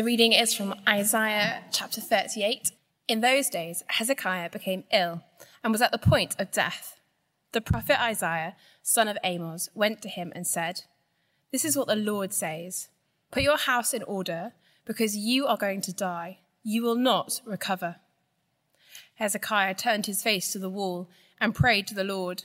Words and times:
The 0.00 0.06
reading 0.06 0.32
is 0.32 0.54
from 0.54 0.80
Isaiah 0.88 1.62
chapter 1.70 2.00
38. 2.00 2.72
In 3.06 3.20
those 3.20 3.50
days, 3.50 3.84
Hezekiah 3.88 4.48
became 4.48 4.84
ill 4.90 5.24
and 5.62 5.72
was 5.72 5.82
at 5.82 5.92
the 5.92 5.98
point 5.98 6.34
of 6.38 6.50
death. 6.50 6.96
The 7.52 7.60
prophet 7.60 8.00
Isaiah, 8.00 8.56
son 8.82 9.08
of 9.08 9.18
Amos, 9.22 9.68
went 9.74 10.00
to 10.00 10.08
him 10.08 10.32
and 10.34 10.46
said, 10.46 10.84
This 11.52 11.66
is 11.66 11.76
what 11.76 11.86
the 11.86 11.96
Lord 11.96 12.32
says 12.32 12.88
Put 13.30 13.42
your 13.42 13.58
house 13.58 13.92
in 13.92 14.02
order, 14.04 14.54
because 14.86 15.18
you 15.18 15.46
are 15.46 15.58
going 15.58 15.82
to 15.82 15.92
die. 15.92 16.38
You 16.62 16.82
will 16.82 16.96
not 16.96 17.42
recover. 17.44 17.96
Hezekiah 19.16 19.74
turned 19.74 20.06
his 20.06 20.22
face 20.22 20.50
to 20.52 20.58
the 20.58 20.70
wall 20.70 21.10
and 21.38 21.54
prayed 21.54 21.86
to 21.88 21.94
the 21.94 22.04
Lord. 22.04 22.44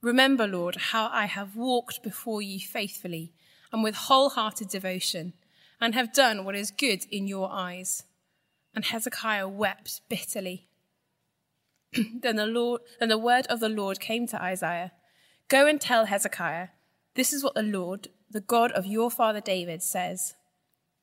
Remember, 0.00 0.46
Lord, 0.46 0.76
how 0.76 1.10
I 1.12 1.26
have 1.26 1.54
walked 1.54 2.02
before 2.02 2.40
you 2.40 2.58
faithfully 2.58 3.34
and 3.74 3.82
with 3.82 3.94
wholehearted 3.94 4.70
devotion, 4.70 5.34
and 5.80 5.94
have 5.94 6.12
done 6.12 6.44
what 6.44 6.54
is 6.54 6.70
good 6.70 7.04
in 7.10 7.26
your 7.26 7.50
eyes. 7.50 8.04
And 8.74 8.84
Hezekiah 8.84 9.48
wept 9.48 10.02
bitterly. 10.08 10.68
then 12.20 12.36
the 12.36 12.46
Lord, 12.46 12.82
then 13.00 13.08
the 13.08 13.18
word 13.18 13.46
of 13.46 13.60
the 13.60 13.68
Lord 13.68 14.00
came 14.00 14.26
to 14.28 14.42
Isaiah: 14.42 14.92
Go 15.48 15.66
and 15.66 15.80
tell 15.80 16.06
Hezekiah, 16.06 16.68
this 17.14 17.32
is 17.32 17.42
what 17.42 17.54
the 17.54 17.62
Lord, 17.62 18.08
the 18.30 18.40
God 18.40 18.72
of 18.72 18.86
your 18.86 19.10
father 19.10 19.40
David, 19.40 19.82
says: 19.82 20.34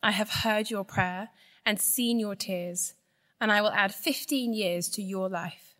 I 0.04 0.12
have 0.12 0.30
heard 0.30 0.70
your 0.70 0.86
prayer 0.86 1.30
and 1.66 1.80
seen 1.82 2.20
your 2.20 2.36
tears, 2.36 2.94
and 3.42 3.52
I 3.52 3.62
will 3.62 3.72
add 3.72 3.96
fifteen 3.96 4.54
years 4.54 4.88
to 4.90 5.02
your 5.02 5.28
life, 5.28 5.76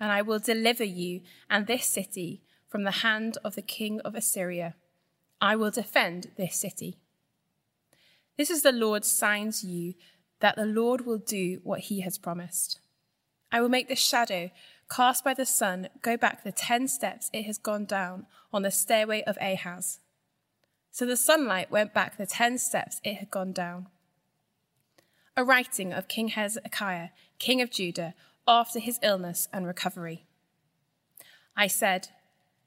and 0.00 0.10
I 0.10 0.22
will 0.22 0.38
deliver 0.38 0.84
you 0.84 1.20
and 1.50 1.66
this 1.66 1.84
city 1.84 2.42
from 2.68 2.84
the 2.84 3.02
hand 3.02 3.36
of 3.44 3.54
the 3.54 3.62
king 3.62 4.00
of 4.00 4.14
Assyria. 4.14 4.74
I 5.40 5.56
will 5.56 5.70
defend 5.70 6.30
this 6.36 6.56
city. 6.56 6.98
This 8.38 8.50
is 8.50 8.62
the 8.62 8.72
Lord's 8.72 9.10
sign 9.10 9.50
to 9.50 9.66
you 9.66 9.94
that 10.38 10.54
the 10.54 10.64
Lord 10.64 11.04
will 11.04 11.18
do 11.18 11.60
what 11.64 11.80
he 11.80 12.00
has 12.02 12.16
promised. 12.16 12.78
I 13.50 13.60
will 13.60 13.68
make 13.68 13.88
the 13.88 13.96
shadow 13.96 14.50
cast 14.88 15.24
by 15.24 15.34
the 15.34 15.44
sun 15.44 15.88
go 16.02 16.16
back 16.16 16.44
the 16.44 16.52
ten 16.52 16.86
steps 16.86 17.30
it 17.32 17.44
has 17.46 17.58
gone 17.58 17.84
down 17.84 18.26
on 18.52 18.62
the 18.62 18.70
stairway 18.70 19.22
of 19.22 19.36
Ahaz. 19.40 19.98
So 20.92 21.04
the 21.04 21.16
sunlight 21.16 21.70
went 21.70 21.92
back 21.92 22.16
the 22.16 22.26
ten 22.26 22.58
steps 22.58 23.00
it 23.02 23.16
had 23.16 23.30
gone 23.30 23.52
down. 23.52 23.88
A 25.36 25.42
writing 25.44 25.92
of 25.92 26.06
King 26.08 26.28
Hezekiah, 26.28 27.08
king 27.40 27.60
of 27.60 27.70
Judah, 27.70 28.14
after 28.46 28.78
his 28.78 29.00
illness 29.02 29.48
and 29.52 29.66
recovery. 29.66 30.26
I 31.56 31.66
said, 31.66 32.08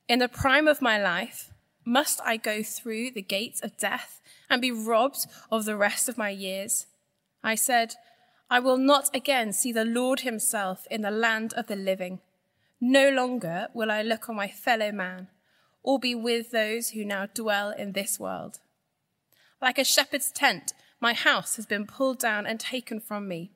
In 0.09 0.19
the 0.19 0.27
prime 0.27 0.67
of 0.67 0.81
my 0.81 1.01
life, 1.01 1.50
must 1.85 2.19
I 2.23 2.37
go 2.37 2.63
through 2.63 3.11
the 3.11 3.21
gates 3.21 3.61
of 3.61 3.77
death 3.77 4.21
and 4.49 4.61
be 4.61 4.71
robbed 4.71 5.25
of 5.51 5.65
the 5.65 5.75
rest 5.75 6.07
of 6.09 6.17
my 6.17 6.29
years? 6.29 6.85
I 7.43 7.55
said, 7.55 7.95
I 8.49 8.59
will 8.59 8.77
not 8.77 9.15
again 9.15 9.53
see 9.53 9.71
the 9.71 9.85
Lord 9.85 10.21
himself 10.21 10.85
in 10.91 11.01
the 11.01 11.11
land 11.11 11.53
of 11.53 11.67
the 11.67 11.75
living. 11.75 12.19
No 12.79 13.09
longer 13.09 13.67
will 13.73 13.89
I 13.91 14.01
look 14.01 14.29
on 14.29 14.35
my 14.35 14.47
fellow 14.47 14.91
man 14.91 15.27
or 15.83 15.99
be 15.99 16.13
with 16.13 16.51
those 16.51 16.89
who 16.89 17.05
now 17.05 17.27
dwell 17.27 17.71
in 17.71 17.93
this 17.93 18.19
world. 18.19 18.59
Like 19.61 19.77
a 19.77 19.83
shepherd's 19.83 20.31
tent, 20.31 20.73
my 20.99 21.13
house 21.13 21.55
has 21.55 21.65
been 21.65 21.85
pulled 21.85 22.19
down 22.19 22.45
and 22.45 22.59
taken 22.59 22.99
from 22.99 23.27
me. 23.27 23.51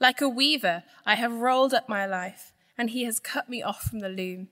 Like 0.00 0.20
a 0.20 0.28
weaver, 0.28 0.82
I 1.06 1.14
have 1.14 1.32
rolled 1.32 1.74
up 1.74 1.88
my 1.88 2.06
life, 2.06 2.52
and 2.76 2.90
he 2.90 3.04
has 3.04 3.20
cut 3.20 3.48
me 3.48 3.62
off 3.62 3.82
from 3.82 4.00
the 4.00 4.08
loom. 4.08 4.48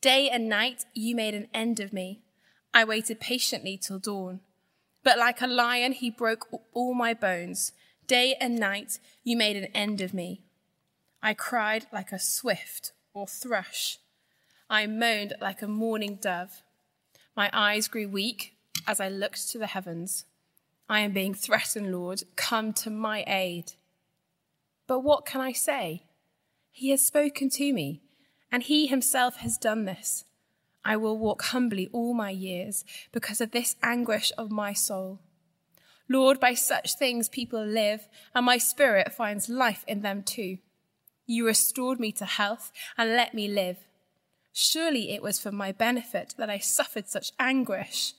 Day 0.00 0.28
and 0.28 0.48
night, 0.48 0.84
you 0.94 1.16
made 1.16 1.34
an 1.34 1.48
end 1.52 1.80
of 1.80 1.92
me. 1.92 2.22
I 2.76 2.84
waited 2.84 3.20
patiently 3.20 3.78
till 3.78 3.98
dawn. 3.98 4.40
But 5.02 5.16
like 5.16 5.40
a 5.40 5.46
lion, 5.46 5.92
he 5.92 6.10
broke 6.10 6.46
all 6.74 6.92
my 6.92 7.14
bones. 7.14 7.72
Day 8.06 8.36
and 8.38 8.58
night, 8.58 8.98
you 9.24 9.34
made 9.34 9.56
an 9.56 9.74
end 9.74 10.02
of 10.02 10.12
me. 10.12 10.42
I 11.22 11.32
cried 11.32 11.86
like 11.90 12.12
a 12.12 12.18
swift 12.18 12.92
or 13.14 13.26
thrush. 13.26 13.96
I 14.68 14.86
moaned 14.86 15.32
like 15.40 15.62
a 15.62 15.66
mourning 15.66 16.16
dove. 16.16 16.62
My 17.34 17.48
eyes 17.50 17.88
grew 17.88 18.10
weak 18.10 18.58
as 18.86 19.00
I 19.00 19.08
looked 19.08 19.48
to 19.52 19.58
the 19.58 19.68
heavens. 19.68 20.26
I 20.86 21.00
am 21.00 21.14
being 21.14 21.32
threatened, 21.32 21.90
Lord. 21.90 22.24
Come 22.36 22.74
to 22.74 22.90
my 22.90 23.24
aid. 23.26 23.72
But 24.86 24.98
what 24.98 25.24
can 25.24 25.40
I 25.40 25.52
say? 25.52 26.02
He 26.72 26.90
has 26.90 27.06
spoken 27.06 27.48
to 27.48 27.72
me, 27.72 28.02
and 28.52 28.62
he 28.62 28.86
himself 28.86 29.36
has 29.36 29.56
done 29.56 29.86
this. 29.86 30.25
I 30.86 30.96
will 30.96 31.18
walk 31.18 31.42
humbly 31.42 31.90
all 31.92 32.14
my 32.14 32.30
years 32.30 32.84
because 33.10 33.40
of 33.40 33.50
this 33.50 33.74
anguish 33.82 34.30
of 34.38 34.52
my 34.52 34.72
soul. 34.72 35.18
Lord, 36.08 36.38
by 36.38 36.54
such 36.54 36.94
things 36.94 37.28
people 37.28 37.64
live, 37.66 38.06
and 38.32 38.46
my 38.46 38.56
spirit 38.58 39.12
finds 39.12 39.48
life 39.48 39.84
in 39.88 40.02
them 40.02 40.22
too. 40.22 40.58
You 41.26 41.44
restored 41.44 41.98
me 41.98 42.12
to 42.12 42.24
health 42.24 42.70
and 42.96 43.10
let 43.16 43.34
me 43.34 43.48
live. 43.48 43.78
Surely 44.52 45.10
it 45.10 45.24
was 45.24 45.40
for 45.40 45.50
my 45.50 45.72
benefit 45.72 46.36
that 46.38 46.48
I 46.48 46.58
suffered 46.58 47.08
such 47.08 47.32
anguish. 47.40 48.14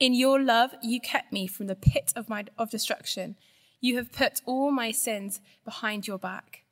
In 0.00 0.12
your 0.12 0.42
love, 0.42 0.74
you 0.82 1.00
kept 1.00 1.32
me 1.32 1.46
from 1.46 1.68
the 1.68 1.76
pit 1.76 2.12
of, 2.16 2.28
my, 2.28 2.46
of 2.58 2.68
destruction. 2.68 3.36
You 3.80 3.96
have 3.96 4.10
put 4.10 4.42
all 4.44 4.72
my 4.72 4.90
sins 4.90 5.40
behind 5.64 6.08
your 6.08 6.18
back. 6.18 6.64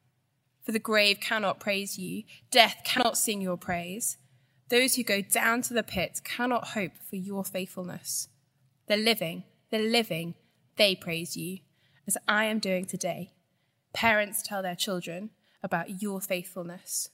For 0.64 0.72
the 0.72 0.80
grave 0.80 1.20
cannot 1.20 1.60
praise 1.60 1.96
you, 1.96 2.24
death 2.50 2.78
cannot 2.84 3.16
sing 3.16 3.40
your 3.40 3.56
praise. 3.56 4.18
Those 4.68 4.96
who 4.96 5.04
go 5.04 5.20
down 5.20 5.62
to 5.62 5.74
the 5.74 5.82
pit 5.82 6.20
cannot 6.24 6.68
hope 6.68 6.92
for 7.08 7.16
your 7.16 7.44
faithfulness. 7.44 8.28
The 8.88 8.96
living, 8.96 9.44
the 9.70 9.78
living, 9.78 10.34
they 10.76 10.94
praise 10.94 11.36
you, 11.36 11.60
as 12.06 12.16
I 12.26 12.46
am 12.46 12.58
doing 12.58 12.84
today. 12.84 13.32
Parents 13.92 14.42
tell 14.42 14.62
their 14.62 14.74
children 14.74 15.30
about 15.62 16.02
your 16.02 16.20
faithfulness. 16.20 17.10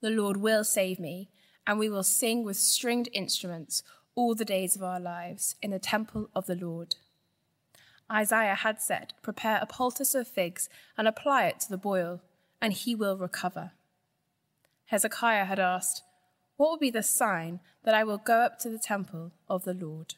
The 0.00 0.10
Lord 0.10 0.36
will 0.36 0.64
save 0.64 0.98
me, 0.98 1.30
and 1.66 1.78
we 1.78 1.88
will 1.88 2.02
sing 2.02 2.44
with 2.44 2.56
stringed 2.56 3.08
instruments 3.12 3.82
all 4.14 4.34
the 4.34 4.44
days 4.44 4.76
of 4.76 4.82
our 4.82 5.00
lives 5.00 5.56
in 5.60 5.70
the 5.70 5.78
temple 5.78 6.30
of 6.34 6.46
the 6.46 6.56
Lord. 6.56 6.94
Isaiah 8.10 8.54
had 8.54 8.80
said, 8.80 9.14
Prepare 9.22 9.58
a 9.62 9.66
poultice 9.66 10.14
of 10.14 10.26
figs 10.26 10.68
and 10.96 11.06
apply 11.06 11.46
it 11.46 11.60
to 11.60 11.70
the 11.70 11.76
boil, 11.76 12.20
and 12.60 12.72
he 12.72 12.94
will 12.94 13.16
recover. 13.16 13.72
Hezekiah 14.86 15.44
had 15.44 15.60
asked, 15.60 16.02
what 16.60 16.68
will 16.68 16.76
be 16.76 16.90
the 16.90 17.02
sign 17.02 17.58
that 17.84 17.94
I 17.94 18.04
will 18.04 18.18
go 18.18 18.34
up 18.34 18.58
to 18.58 18.68
the 18.68 18.78
temple 18.78 19.32
of 19.48 19.64
the 19.64 19.72
Lord? 19.72 20.16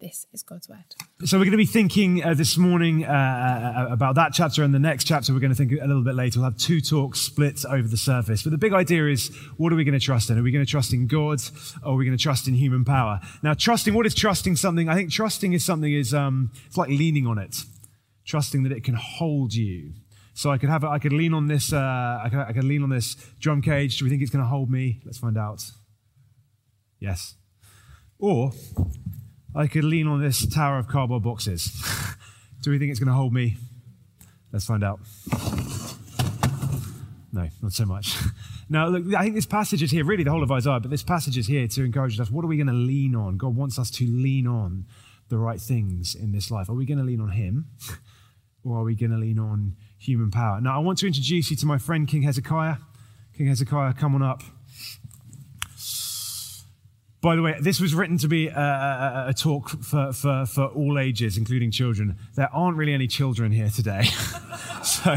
This 0.00 0.26
is 0.32 0.42
God's 0.42 0.66
word. 0.66 0.96
So, 1.26 1.36
we're 1.36 1.44
going 1.44 1.50
to 1.52 1.58
be 1.58 1.66
thinking 1.66 2.24
uh, 2.24 2.32
this 2.32 2.56
morning 2.56 3.04
uh, 3.04 3.08
uh, 3.10 3.92
about 3.92 4.14
that 4.14 4.32
chapter 4.32 4.64
and 4.64 4.72
the 4.72 4.78
next 4.78 5.04
chapter. 5.04 5.34
We're 5.34 5.40
going 5.40 5.52
to 5.52 5.56
think 5.56 5.72
a 5.72 5.86
little 5.86 6.02
bit 6.02 6.14
later. 6.14 6.40
We'll 6.40 6.48
have 6.48 6.56
two 6.56 6.80
talks 6.80 7.20
split 7.20 7.66
over 7.66 7.86
the 7.86 7.98
surface. 7.98 8.42
But 8.42 8.52
the 8.52 8.58
big 8.58 8.72
idea 8.72 9.06
is 9.08 9.28
what 9.58 9.74
are 9.74 9.76
we 9.76 9.84
going 9.84 9.92
to 9.96 10.04
trust 10.04 10.30
in? 10.30 10.38
Are 10.38 10.42
we 10.42 10.52
going 10.52 10.64
to 10.64 10.70
trust 10.70 10.94
in 10.94 11.06
God 11.06 11.40
or 11.84 11.92
are 11.92 11.96
we 11.96 12.06
going 12.06 12.16
to 12.16 12.22
trust 12.22 12.48
in 12.48 12.54
human 12.54 12.86
power? 12.86 13.20
Now, 13.42 13.52
trusting, 13.52 13.92
what 13.92 14.06
is 14.06 14.14
trusting 14.14 14.56
something? 14.56 14.88
I 14.88 14.94
think 14.94 15.12
trusting 15.12 15.52
is 15.52 15.62
something 15.62 15.92
is, 15.92 16.14
um, 16.14 16.50
it's 16.66 16.78
like 16.78 16.88
leaning 16.88 17.26
on 17.26 17.36
it, 17.36 17.58
trusting 18.24 18.62
that 18.62 18.72
it 18.72 18.84
can 18.84 18.94
hold 18.94 19.52
you. 19.52 19.92
So 20.34 20.50
I 20.50 20.58
could 20.58 20.70
have, 20.70 20.84
I 20.84 20.98
could 20.98 21.12
lean 21.12 21.34
on 21.34 21.46
this, 21.46 21.72
uh, 21.72 22.20
I, 22.24 22.28
could, 22.30 22.38
I 22.38 22.52
could 22.52 22.64
lean 22.64 22.82
on 22.82 22.88
this 22.88 23.16
drum 23.38 23.60
cage. 23.60 23.98
Do 23.98 24.04
we 24.04 24.10
think 24.10 24.22
it's 24.22 24.30
going 24.30 24.44
to 24.44 24.48
hold 24.48 24.70
me? 24.70 25.00
Let's 25.04 25.18
find 25.18 25.36
out. 25.36 25.62
Yes. 26.98 27.34
Or 28.18 28.52
I 29.54 29.66
could 29.66 29.84
lean 29.84 30.06
on 30.06 30.22
this 30.22 30.46
tower 30.46 30.78
of 30.78 30.88
cardboard 30.88 31.22
boxes. 31.22 31.70
Do 32.62 32.70
we 32.70 32.78
think 32.78 32.90
it's 32.90 33.00
going 33.00 33.08
to 33.08 33.14
hold 33.14 33.32
me? 33.32 33.56
Let's 34.52 34.64
find 34.64 34.84
out. 34.84 35.00
No, 37.32 37.48
not 37.62 37.72
so 37.72 37.84
much. 37.84 38.16
Now, 38.68 38.86
look, 38.88 39.14
I 39.14 39.24
think 39.24 39.34
this 39.34 39.44
passage 39.44 39.82
is 39.82 39.90
here, 39.90 40.02
really 40.02 40.24
the 40.24 40.30
whole 40.30 40.42
of 40.42 40.50
Isaiah, 40.50 40.80
but 40.80 40.90
this 40.90 41.02
passage 41.02 41.36
is 41.36 41.46
here 41.46 41.68
to 41.68 41.84
encourage 41.84 42.18
us. 42.18 42.30
What 42.30 42.42
are 42.42 42.48
we 42.48 42.56
going 42.56 42.68
to 42.68 42.72
lean 42.72 43.14
on? 43.14 43.36
God 43.36 43.54
wants 43.54 43.78
us 43.78 43.90
to 43.90 44.06
lean 44.06 44.46
on 44.46 44.86
the 45.28 45.36
right 45.36 45.60
things 45.60 46.14
in 46.14 46.32
this 46.32 46.50
life. 46.50 46.70
Are 46.70 46.74
we 46.74 46.86
going 46.86 46.96
to 46.96 47.04
lean 47.04 47.20
on 47.20 47.32
Him? 47.32 47.66
Or 48.64 48.78
are 48.78 48.84
we 48.84 48.94
going 48.94 49.10
to 49.10 49.16
lean 49.16 49.40
on 49.40 49.76
human 50.02 50.30
power. 50.30 50.60
Now, 50.60 50.74
I 50.74 50.78
want 50.78 50.98
to 50.98 51.06
introduce 51.06 51.50
you 51.50 51.56
to 51.56 51.66
my 51.66 51.78
friend 51.78 52.08
King 52.08 52.22
Hezekiah. 52.22 52.76
King 53.36 53.46
Hezekiah, 53.46 53.94
come 53.94 54.14
on 54.14 54.22
up. 54.22 54.42
By 57.20 57.36
the 57.36 57.42
way, 57.42 57.54
this 57.60 57.80
was 57.80 57.94
written 57.94 58.18
to 58.18 58.26
be 58.26 58.48
a, 58.48 58.58
a, 58.58 59.24
a 59.28 59.34
talk 59.34 59.68
for, 59.68 60.12
for, 60.12 60.44
for 60.44 60.64
all 60.66 60.98
ages, 60.98 61.38
including 61.38 61.70
children. 61.70 62.16
There 62.34 62.48
aren't 62.52 62.76
really 62.76 62.92
any 62.92 63.06
children 63.06 63.52
here 63.52 63.70
today. 63.70 64.02
so 64.82 65.14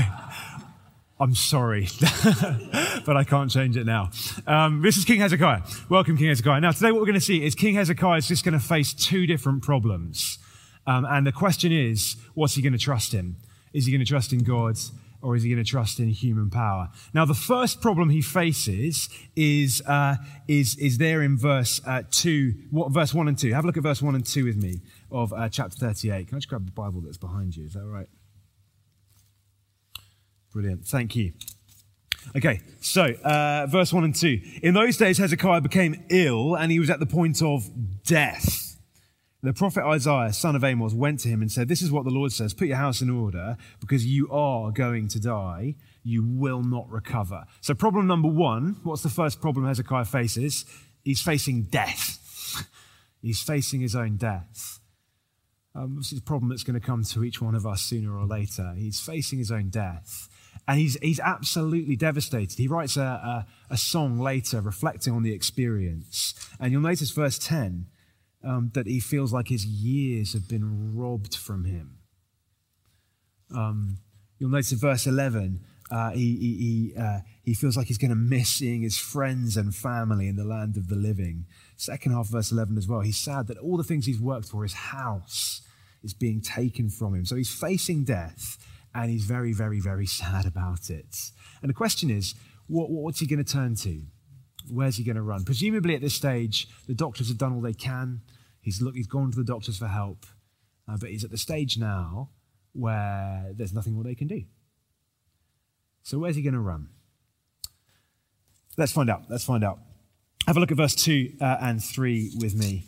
I'm 1.19 1.33
sorry, 1.33 1.87
but 3.05 3.17
I 3.17 3.23
can't 3.23 3.49
change 3.49 3.75
it 3.75 3.87
now. 3.87 4.11
Um, 4.45 4.83
this 4.83 4.97
is 4.97 5.05
King 5.05 5.19
Hezekiah. 5.19 5.63
Welcome, 5.89 6.15
King 6.15 6.27
Hezekiah. 6.27 6.61
Now, 6.61 6.71
today 6.71 6.91
what 6.91 6.99
we're 7.01 7.07
going 7.07 7.15
to 7.15 7.21
see 7.21 7.43
is 7.43 7.55
King 7.55 7.73
Hezekiah 7.73 8.17
is 8.17 8.27
just 8.27 8.45
going 8.45 8.53
to 8.53 8.63
face 8.63 8.93
two 8.93 9.25
different 9.25 9.63
problems. 9.63 10.37
Um, 10.85 11.05
and 11.05 11.25
the 11.25 11.31
question 11.31 11.71
is, 11.71 12.17
what's 12.35 12.53
he 12.53 12.61
going 12.61 12.73
to 12.73 12.79
trust 12.79 13.15
in? 13.15 13.37
Is 13.75 13.85
he 13.85 13.91
going 13.91 13.99
to 13.99 14.09
trust 14.09 14.31
in 14.31 14.39
God 14.39 14.77
or 15.21 15.35
is 15.35 15.43
he 15.43 15.49
going 15.49 15.61
to 15.61 15.69
trust 15.69 15.99
in 15.99 16.07
human 16.07 16.49
power? 16.49 16.89
Now, 17.13 17.25
the 17.25 17.33
first 17.33 17.81
problem 17.81 18.09
he 18.09 18.21
faces 18.21 19.09
is, 19.35 19.81
uh, 19.85 20.15
is, 20.47 20.77
is 20.77 20.97
there 20.97 21.21
in 21.21 21.37
verse 21.37 21.81
uh, 21.85 22.03
2, 22.09 22.53
what, 22.71 22.93
verse 22.93 23.13
1 23.13 23.27
and 23.27 23.37
2. 23.37 23.51
Have 23.51 23.65
a 23.65 23.67
look 23.67 23.75
at 23.75 23.83
verse 23.83 24.01
1 24.01 24.15
and 24.15 24.25
2 24.25 24.45
with 24.45 24.55
me 24.55 24.81
of 25.11 25.33
uh, 25.33 25.49
chapter 25.49 25.75
38. 25.75 26.29
Can 26.29 26.35
I 26.35 26.39
just 26.39 26.47
grab 26.47 26.65
the 26.65 26.71
Bible 26.71 27.01
that's 27.01 27.17
behind 27.17 27.57
you? 27.57 27.65
Is 27.65 27.73
that 27.73 27.85
right? 27.85 28.07
Brilliant. 30.53 30.85
Thank 30.85 31.17
you. 31.17 31.33
Okay, 32.33 32.61
so 32.79 33.03
uh, 33.03 33.67
verse 33.67 33.91
1 33.91 34.05
and 34.05 34.15
2. 34.15 34.39
In 34.63 34.73
those 34.73 34.95
days, 34.95 35.17
Hezekiah 35.17 35.59
became 35.59 36.05
ill 36.09 36.55
and 36.55 36.71
he 36.71 36.79
was 36.79 36.89
at 36.89 37.01
the 37.01 37.05
point 37.05 37.41
of 37.41 37.69
death. 38.05 38.64
The 39.45 39.53
prophet 39.53 39.83
Isaiah, 39.85 40.33
son 40.33 40.55
of 40.55 40.63
Amos, 40.63 40.95
went 40.95 41.19
to 41.19 41.29
him 41.29 41.43
and 41.43 41.51
said, 41.51 41.67
This 41.67 41.83
is 41.83 41.91
what 41.91 42.03
the 42.03 42.09
Lord 42.09 42.31
says 42.31 42.55
Put 42.55 42.67
your 42.67 42.77
house 42.77 43.03
in 43.03 43.11
order 43.11 43.57
because 43.79 44.03
you 44.03 44.27
are 44.31 44.71
going 44.71 45.07
to 45.09 45.19
die. 45.19 45.75
You 46.03 46.23
will 46.25 46.63
not 46.63 46.89
recover. 46.89 47.45
So, 47.61 47.75
problem 47.75 48.07
number 48.07 48.27
one 48.27 48.77
what's 48.81 49.03
the 49.03 49.09
first 49.09 49.41
problem 49.41 49.67
Hezekiah 49.67 50.05
faces? 50.05 50.65
He's 51.03 51.21
facing 51.21 51.65
death. 51.65 52.17
He's 53.21 53.39
facing 53.39 53.81
his 53.81 53.95
own 53.95 54.17
death. 54.17 54.79
Um, 55.75 55.97
this 55.97 56.11
is 56.11 56.19
a 56.19 56.23
problem 56.23 56.49
that's 56.49 56.63
going 56.63 56.79
to 56.79 56.85
come 56.85 57.03
to 57.03 57.23
each 57.23 57.39
one 57.39 57.53
of 57.53 57.67
us 57.67 57.83
sooner 57.83 58.17
or 58.17 58.25
later. 58.25 58.73
He's 58.75 58.99
facing 58.99 59.37
his 59.37 59.51
own 59.51 59.69
death. 59.69 60.27
And 60.67 60.79
he's, 60.79 60.97
he's 61.01 61.19
absolutely 61.19 61.95
devastated. 61.95 62.57
He 62.57 62.67
writes 62.67 62.97
a, 62.97 63.01
a, 63.01 63.47
a 63.69 63.77
song 63.77 64.19
later 64.19 64.61
reflecting 64.61 65.13
on 65.13 65.21
the 65.21 65.33
experience. 65.33 66.33
And 66.59 66.71
you'll 66.71 66.81
notice 66.81 67.11
verse 67.11 67.37
10 67.37 67.87
um, 68.45 68.71
that 68.73 68.87
he 68.87 68.99
feels 68.99 69.33
like 69.33 69.47
his 69.47 69.65
years 69.65 70.33
have 70.33 70.47
been 70.47 70.95
robbed 70.95 71.35
from 71.35 71.65
him. 71.65 71.97
Um, 73.53 73.97
you'll 74.37 74.49
notice 74.49 74.71
in 74.71 74.77
verse 74.77 75.07
11, 75.07 75.61
uh, 75.91 76.11
he, 76.11 76.35
he, 76.37 76.93
he, 76.93 76.99
uh, 76.99 77.19
he 77.43 77.53
feels 77.53 77.77
like 77.77 77.87
he's 77.87 77.97
going 77.97 78.09
to 78.09 78.15
miss 78.15 78.49
seeing 78.49 78.81
his 78.81 78.97
friends 78.97 79.57
and 79.57 79.73
family 79.73 80.27
in 80.27 80.35
the 80.35 80.43
land 80.43 80.77
of 80.77 80.89
the 80.89 80.95
living. 80.95 81.45
Second 81.77 82.13
half, 82.13 82.27
of 82.27 82.31
verse 82.31 82.51
11 82.51 82.77
as 82.77 82.87
well. 82.87 83.01
He's 83.01 83.17
sad 83.17 83.47
that 83.47 83.57
all 83.57 83.77
the 83.77 83.83
things 83.83 84.05
he's 84.05 84.19
worked 84.19 84.47
for, 84.47 84.63
his 84.63 84.73
house, 84.73 85.61
is 86.03 86.13
being 86.13 86.41
taken 86.41 86.89
from 86.89 87.15
him. 87.15 87.25
So 87.25 87.35
he's 87.35 87.53
facing 87.53 88.03
death 88.03 88.57
and 88.93 89.11
he's 89.11 89.25
very, 89.25 89.53
very, 89.53 89.79
very 89.79 90.05
sad 90.05 90.45
about 90.45 90.89
it. 90.89 91.31
And 91.61 91.69
the 91.69 91.73
question 91.73 92.09
is, 92.09 92.35
what, 92.67 92.89
what's 92.89 93.19
he 93.19 93.27
going 93.27 93.43
to 93.43 93.51
turn 93.51 93.75
to? 93.77 94.03
Where's 94.69 94.97
he 94.97 95.03
going 95.03 95.17
to 95.17 95.21
run? 95.21 95.43
Presumably 95.43 95.95
at 95.95 96.01
this 96.01 96.15
stage, 96.15 96.67
the 96.87 96.95
doctors 96.95 97.27
have 97.27 97.37
done 97.37 97.53
all 97.53 97.61
they 97.61 97.73
can. 97.73 98.21
He's, 98.65 98.81
look, 98.81 98.95
he's 98.95 99.05
gone 99.05 99.29
to 99.29 99.37
the 99.37 99.43
doctors 99.43 99.77
for 99.77 99.87
help, 99.87 100.25
uh, 100.89 100.97
but 100.99 101.11
he's 101.11 101.23
at 101.23 101.29
the 101.29 101.37
stage 101.37 101.77
now 101.77 102.31
where 102.73 103.51
there's 103.53 103.73
nothing 103.73 103.93
more 103.93 104.03
they 104.03 104.15
can 104.15 104.27
do. 104.27 104.41
So 106.01 106.17
where's 106.17 106.35
he 106.35 106.41
going 106.41 106.55
to 106.55 106.59
run? 106.59 106.89
Let's 108.75 108.91
find 108.91 109.07
out. 109.07 109.25
Let's 109.29 109.45
find 109.45 109.63
out. 109.63 109.81
Have 110.47 110.57
a 110.57 110.59
look 110.59 110.71
at 110.71 110.77
verse 110.77 110.95
2 110.95 111.33
uh, 111.39 111.57
and 111.61 111.83
3 111.83 112.37
with 112.39 112.55
me. 112.55 112.85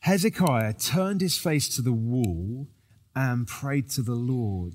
Hezekiah 0.00 0.74
turned 0.74 1.20
his 1.20 1.36
face 1.36 1.68
to 1.74 1.82
the 1.82 1.92
wall 1.92 2.68
and 3.16 3.48
prayed 3.48 3.90
to 3.90 4.02
the 4.02 4.14
Lord. 4.14 4.74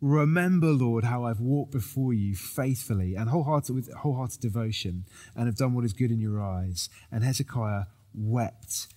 Remember, 0.00 0.68
Lord, 0.68 1.02
how 1.02 1.24
I've 1.24 1.40
walked 1.40 1.72
before 1.72 2.12
you 2.12 2.36
faithfully 2.36 3.16
and 3.16 3.28
wholehearted 3.28 3.74
with 3.74 3.92
wholehearted 3.92 4.40
devotion, 4.40 5.06
and 5.34 5.46
have 5.46 5.56
done 5.56 5.74
what 5.74 5.84
is 5.84 5.92
good 5.92 6.12
in 6.12 6.20
your 6.20 6.40
eyes. 6.40 6.88
And 7.10 7.24
Hezekiah 7.24 7.86
wept 8.14 8.88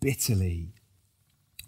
bitterly. 0.00 0.74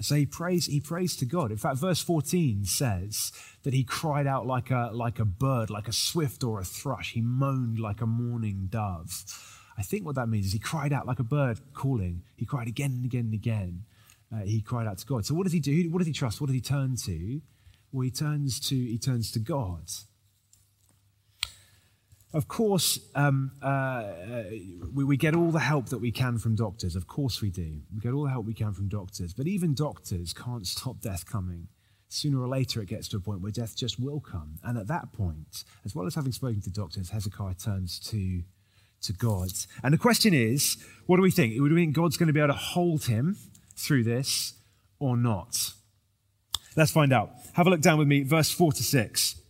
So 0.00 0.14
he 0.14 0.26
prays, 0.26 0.66
he 0.66 0.80
prays 0.80 1.16
to 1.16 1.24
God. 1.24 1.50
In 1.50 1.56
fact, 1.56 1.78
verse 1.78 2.02
14 2.02 2.64
says 2.64 3.32
that 3.62 3.72
he 3.72 3.82
cried 3.82 4.26
out 4.26 4.46
like 4.46 4.70
a, 4.70 4.90
like 4.92 5.18
a 5.18 5.24
bird, 5.24 5.70
like 5.70 5.88
a 5.88 5.92
swift 5.92 6.44
or 6.44 6.60
a 6.60 6.64
thrush. 6.64 7.12
He 7.12 7.22
moaned 7.22 7.78
like 7.78 8.02
a 8.02 8.06
mourning 8.06 8.66
dove. 8.68 9.24
I 9.78 9.82
think 9.82 10.04
what 10.04 10.14
that 10.16 10.28
means 10.28 10.46
is 10.46 10.52
he 10.52 10.58
cried 10.58 10.92
out 10.92 11.06
like 11.06 11.18
a 11.18 11.24
bird 11.24 11.60
calling. 11.72 12.22
He 12.36 12.44
cried 12.44 12.68
again 12.68 12.92
and 12.92 13.04
again 13.04 13.26
and 13.26 13.34
again 13.34 13.84
uh, 14.34 14.40
he 14.40 14.60
cried 14.60 14.86
out 14.86 14.98
to 14.98 15.06
God. 15.06 15.24
So 15.24 15.34
what 15.34 15.44
does 15.44 15.52
he 15.52 15.60
do? 15.60 15.90
What 15.90 15.98
does 15.98 16.06
he 16.06 16.12
trust? 16.12 16.40
What 16.40 16.48
does 16.48 16.54
he 16.54 16.60
turn 16.60 16.96
to? 17.04 17.40
Well, 17.92 18.02
he 18.02 18.10
turns 18.10 18.60
to 18.68 18.74
he 18.74 18.98
turns 18.98 19.30
to 19.32 19.38
God. 19.38 19.90
Of 22.36 22.48
course, 22.48 22.98
um, 23.14 23.52
uh, 23.62 24.04
we, 24.92 25.04
we, 25.04 25.16
get 25.16 25.34
all 25.34 25.50
the 25.50 25.58
help 25.58 25.88
that 25.88 26.00
we 26.00 26.12
can 26.12 26.36
from 26.36 26.54
doctors. 26.54 26.94
Of 26.94 27.06
course, 27.06 27.40
we 27.40 27.48
do. 27.48 27.80
We 27.94 28.00
get 28.02 28.12
all 28.12 28.24
the 28.24 28.30
help 28.30 28.44
we 28.44 28.52
can 28.52 28.74
from 28.74 28.88
doctors. 28.88 29.32
But 29.32 29.46
even 29.46 29.72
doctors 29.72 30.34
can't 30.34 30.66
stop 30.66 31.00
death 31.00 31.24
coming. 31.24 31.68
Sooner 32.10 32.38
or 32.38 32.46
later, 32.46 32.82
it 32.82 32.90
gets 32.90 33.08
to 33.08 33.16
a 33.16 33.20
point 33.20 33.40
where 33.40 33.50
death 33.50 33.74
just 33.74 33.98
will 33.98 34.20
come. 34.20 34.58
And 34.62 34.76
at 34.76 34.86
that 34.88 35.14
point, 35.14 35.64
as 35.86 35.94
well 35.94 36.06
as 36.06 36.14
having 36.14 36.30
spoken 36.30 36.60
to 36.60 36.70
doctors, 36.70 37.08
Hezekiah 37.08 37.54
turns 37.54 37.98
to, 38.10 38.42
to 39.00 39.12
God. 39.14 39.48
And 39.82 39.94
the 39.94 39.98
question 39.98 40.34
is 40.34 40.76
what 41.06 41.16
do 41.16 41.22
we 41.22 41.30
think? 41.30 41.54
Do 41.54 41.62
we 41.62 41.74
think 41.74 41.96
God's 41.96 42.18
going 42.18 42.26
to 42.26 42.34
be 42.34 42.40
able 42.40 42.52
to 42.52 42.60
hold 42.60 43.06
him 43.06 43.38
through 43.76 44.04
this 44.04 44.52
or 44.98 45.16
not? 45.16 45.72
Let's 46.76 46.90
find 46.90 47.14
out. 47.14 47.30
Have 47.54 47.66
a 47.66 47.70
look 47.70 47.80
down 47.80 47.96
with 47.96 48.08
me, 48.08 48.24
verse 48.24 48.50
4 48.50 48.72
to 48.72 48.82
6. 48.82 49.40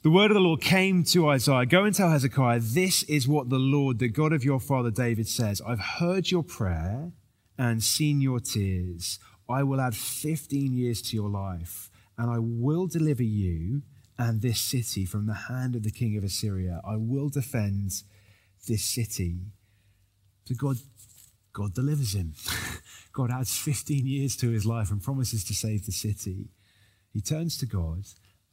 The 0.00 0.10
word 0.10 0.30
of 0.30 0.36
the 0.36 0.40
Lord 0.40 0.60
came 0.60 1.02
to 1.04 1.28
Isaiah 1.28 1.66
Go 1.66 1.84
and 1.84 1.92
tell 1.92 2.10
Hezekiah, 2.10 2.60
this 2.60 3.02
is 3.04 3.26
what 3.26 3.50
the 3.50 3.58
Lord, 3.58 3.98
the 3.98 4.08
God 4.08 4.32
of 4.32 4.44
your 4.44 4.60
father 4.60 4.92
David, 4.92 5.26
says 5.26 5.60
I've 5.66 5.80
heard 5.80 6.30
your 6.30 6.44
prayer 6.44 7.10
and 7.58 7.82
seen 7.82 8.20
your 8.20 8.38
tears. 8.38 9.18
I 9.48 9.64
will 9.64 9.80
add 9.80 9.96
15 9.96 10.72
years 10.72 11.02
to 11.02 11.16
your 11.16 11.28
life, 11.28 11.90
and 12.16 12.30
I 12.30 12.38
will 12.38 12.86
deliver 12.86 13.24
you 13.24 13.82
and 14.16 14.40
this 14.40 14.60
city 14.60 15.04
from 15.04 15.26
the 15.26 15.34
hand 15.34 15.74
of 15.74 15.82
the 15.82 15.90
king 15.90 16.16
of 16.16 16.22
Assyria. 16.22 16.80
I 16.84 16.94
will 16.96 17.28
defend 17.28 17.90
this 18.68 18.84
city. 18.84 19.40
So 20.44 20.54
God 20.54 20.76
God 21.52 21.74
delivers 21.74 22.14
him. 22.14 22.34
God 23.12 23.32
adds 23.32 23.58
15 23.58 24.06
years 24.06 24.36
to 24.36 24.50
his 24.50 24.64
life 24.64 24.92
and 24.92 25.02
promises 25.02 25.42
to 25.46 25.54
save 25.54 25.86
the 25.86 25.92
city. 25.92 26.50
He 27.12 27.20
turns 27.20 27.58
to 27.58 27.66
God 27.66 28.04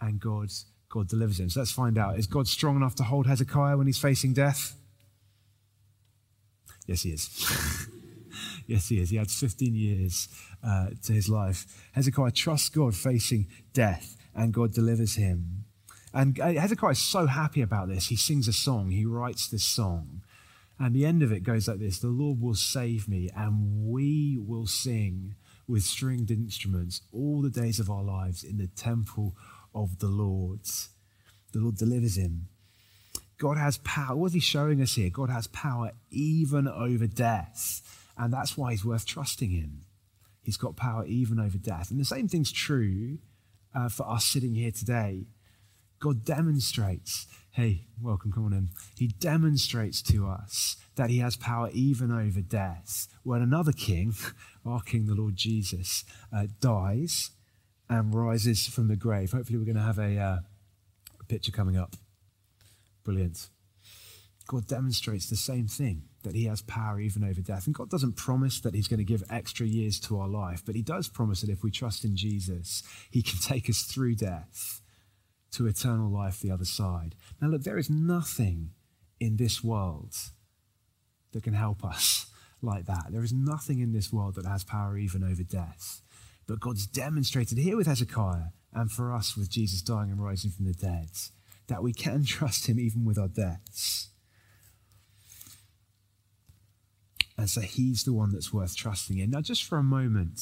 and 0.01 0.19
God, 0.19 0.49
God 0.95 1.09
delivers 1.09 1.41
him. 1.41 1.49
So 1.49 1.59
let's 1.59 1.73
find 1.73 1.97
out. 1.97 2.17
Is 2.17 2.25
God 2.25 2.47
strong 2.47 2.77
enough 2.77 2.95
to 2.95 3.03
hold 3.03 3.27
Hezekiah 3.27 3.75
when 3.75 3.85
he's 3.85 3.97
facing 3.97 4.33
death? 4.33 4.77
Yes, 6.87 7.01
he 7.01 7.09
is. 7.09 7.89
yes, 8.65 8.87
he 8.87 9.01
is. 9.01 9.09
He 9.09 9.19
adds 9.19 9.37
15 9.37 9.75
years 9.75 10.29
uh, 10.65 10.91
to 11.03 11.11
his 11.11 11.27
life. 11.27 11.89
Hezekiah 11.91 12.31
trusts 12.31 12.69
God 12.69 12.95
facing 12.95 13.47
death 13.73 14.15
and 14.33 14.53
God 14.53 14.73
delivers 14.73 15.15
him. 15.15 15.65
And 16.13 16.39
uh, 16.39 16.53
Hezekiah 16.53 16.91
is 16.91 16.99
so 16.99 17.25
happy 17.25 17.61
about 17.61 17.89
this. 17.89 18.07
He 18.07 18.15
sings 18.15 18.47
a 18.47 18.53
song, 18.53 18.91
he 18.91 19.05
writes 19.05 19.49
this 19.49 19.65
song. 19.65 20.21
And 20.79 20.95
the 20.95 21.05
end 21.05 21.23
of 21.23 21.31
it 21.33 21.43
goes 21.43 21.67
like 21.67 21.79
this 21.79 21.99
The 21.99 22.07
Lord 22.07 22.39
will 22.39 22.55
save 22.55 23.09
me, 23.09 23.29
and 23.35 23.85
we 23.85 24.37
will 24.37 24.67
sing 24.67 25.35
with 25.67 25.83
stringed 25.83 26.31
instruments 26.31 27.01
all 27.11 27.41
the 27.41 27.49
days 27.49 27.79
of 27.79 27.89
our 27.89 28.03
lives 28.03 28.43
in 28.43 28.57
the 28.57 28.67
temple 28.67 29.35
of 29.75 29.99
the 29.99 30.07
Lord. 30.07 30.61
The 31.51 31.59
Lord 31.59 31.75
delivers 31.75 32.17
him. 32.17 32.47
God 33.37 33.57
has 33.57 33.77
power. 33.79 34.15
What 34.15 34.27
is 34.27 34.33
he 34.33 34.39
showing 34.39 34.81
us 34.81 34.95
here? 34.95 35.09
God 35.09 35.29
has 35.29 35.47
power 35.47 35.91
even 36.09 36.67
over 36.67 37.05
death. 37.05 37.81
And 38.17 38.33
that's 38.33 38.57
why 38.57 38.71
he's 38.71 38.85
worth 38.85 39.05
trusting 39.05 39.49
him. 39.49 39.81
He's 40.41 40.57
got 40.57 40.77
power 40.77 41.05
even 41.05 41.39
over 41.39 41.57
death. 41.57 41.91
And 41.91 41.99
the 41.99 42.05
same 42.05 42.27
thing's 42.27 42.51
true 42.51 43.17
uh, 43.75 43.89
for 43.89 44.09
us 44.09 44.25
sitting 44.25 44.55
here 44.55 44.71
today. 44.71 45.27
God 45.99 46.23
demonstrates 46.23 47.27
hey, 47.55 47.85
welcome, 48.01 48.33
come 48.33 48.45
on 48.47 48.51
in. 48.51 48.69
He 48.97 49.07
demonstrates 49.07 50.01
to 50.01 50.27
us 50.27 50.75
that 50.97 51.09
he 51.09 51.19
has 51.19 51.37
power 51.37 51.69
even 51.71 52.11
over 52.11 52.41
death. 52.41 53.07
When 53.23 53.41
another 53.41 53.71
king, 53.71 54.13
our 54.65 54.81
king, 54.81 55.05
the 55.05 55.15
Lord 55.15 55.37
Jesus, 55.37 56.03
uh, 56.35 56.47
dies 56.59 57.31
and 57.89 58.13
rises 58.13 58.67
from 58.67 58.87
the 58.87 58.95
grave. 58.95 59.31
Hopefully, 59.31 59.57
we're 59.57 59.65
going 59.65 59.75
to 59.75 59.81
have 59.81 59.99
a, 59.99 60.17
uh, 60.17 60.39
a 61.19 61.25
picture 61.25 61.51
coming 61.51 61.77
up. 61.77 61.95
Brilliant. 63.03 63.49
God 64.47 64.67
demonstrates 64.67 65.29
the 65.29 65.35
same 65.35 65.67
thing 65.67 66.03
that 66.23 66.35
he 66.35 66.45
has 66.45 66.61
power 66.61 66.99
even 66.99 67.23
over 67.23 67.41
death. 67.41 67.65
And 67.65 67.73
God 67.73 67.89
doesn't 67.89 68.15
promise 68.15 68.59
that 68.61 68.75
he's 68.75 68.87
going 68.87 68.99
to 68.99 69.03
give 69.03 69.23
extra 69.29 69.65
years 69.65 69.99
to 70.01 70.19
our 70.19 70.27
life, 70.27 70.63
but 70.65 70.75
he 70.75 70.81
does 70.81 71.07
promise 71.07 71.41
that 71.41 71.49
if 71.49 71.63
we 71.63 71.71
trust 71.71 72.03
in 72.03 72.15
Jesus, 72.15 72.83
he 73.09 73.21
can 73.21 73.39
take 73.39 73.69
us 73.69 73.81
through 73.81 74.15
death 74.15 74.81
to 75.51 75.67
eternal 75.67 76.11
life 76.11 76.39
the 76.39 76.51
other 76.51 76.65
side. 76.65 77.15
Now, 77.41 77.47
look, 77.47 77.63
there 77.63 77.77
is 77.77 77.89
nothing 77.89 78.71
in 79.19 79.37
this 79.37 79.63
world 79.63 80.13
that 81.31 81.43
can 81.43 81.53
help 81.53 81.83
us 81.83 82.27
like 82.61 82.85
that. 82.85 83.07
There 83.11 83.23
is 83.23 83.33
nothing 83.33 83.79
in 83.79 83.93
this 83.93 84.11
world 84.11 84.35
that 84.35 84.45
has 84.45 84.63
power 84.63 84.97
even 84.97 85.23
over 85.23 85.43
death. 85.43 86.01
But 86.47 86.59
God's 86.59 86.85
demonstrated 86.85 87.57
here 87.57 87.75
with 87.75 87.87
Hezekiah 87.87 88.49
and 88.73 88.91
for 88.91 89.13
us 89.13 89.35
with 89.35 89.49
Jesus 89.49 89.81
dying 89.81 90.11
and 90.11 90.23
rising 90.23 90.51
from 90.51 90.65
the 90.65 90.73
dead 90.73 91.09
that 91.67 91.81
we 91.81 91.93
can 91.93 92.23
trust 92.25 92.67
him 92.67 92.79
even 92.79 93.05
with 93.05 93.17
our 93.17 93.27
deaths. 93.27 94.09
And 97.37 97.49
so 97.49 97.61
he's 97.61 98.03
the 98.03 98.13
one 98.13 98.31
that's 98.31 98.53
worth 98.53 98.77
trusting 98.77 99.17
in. 99.17 99.31
Now, 99.31 99.41
just 99.41 99.63
for 99.65 99.77
a 99.77 99.83
moment, 99.83 100.39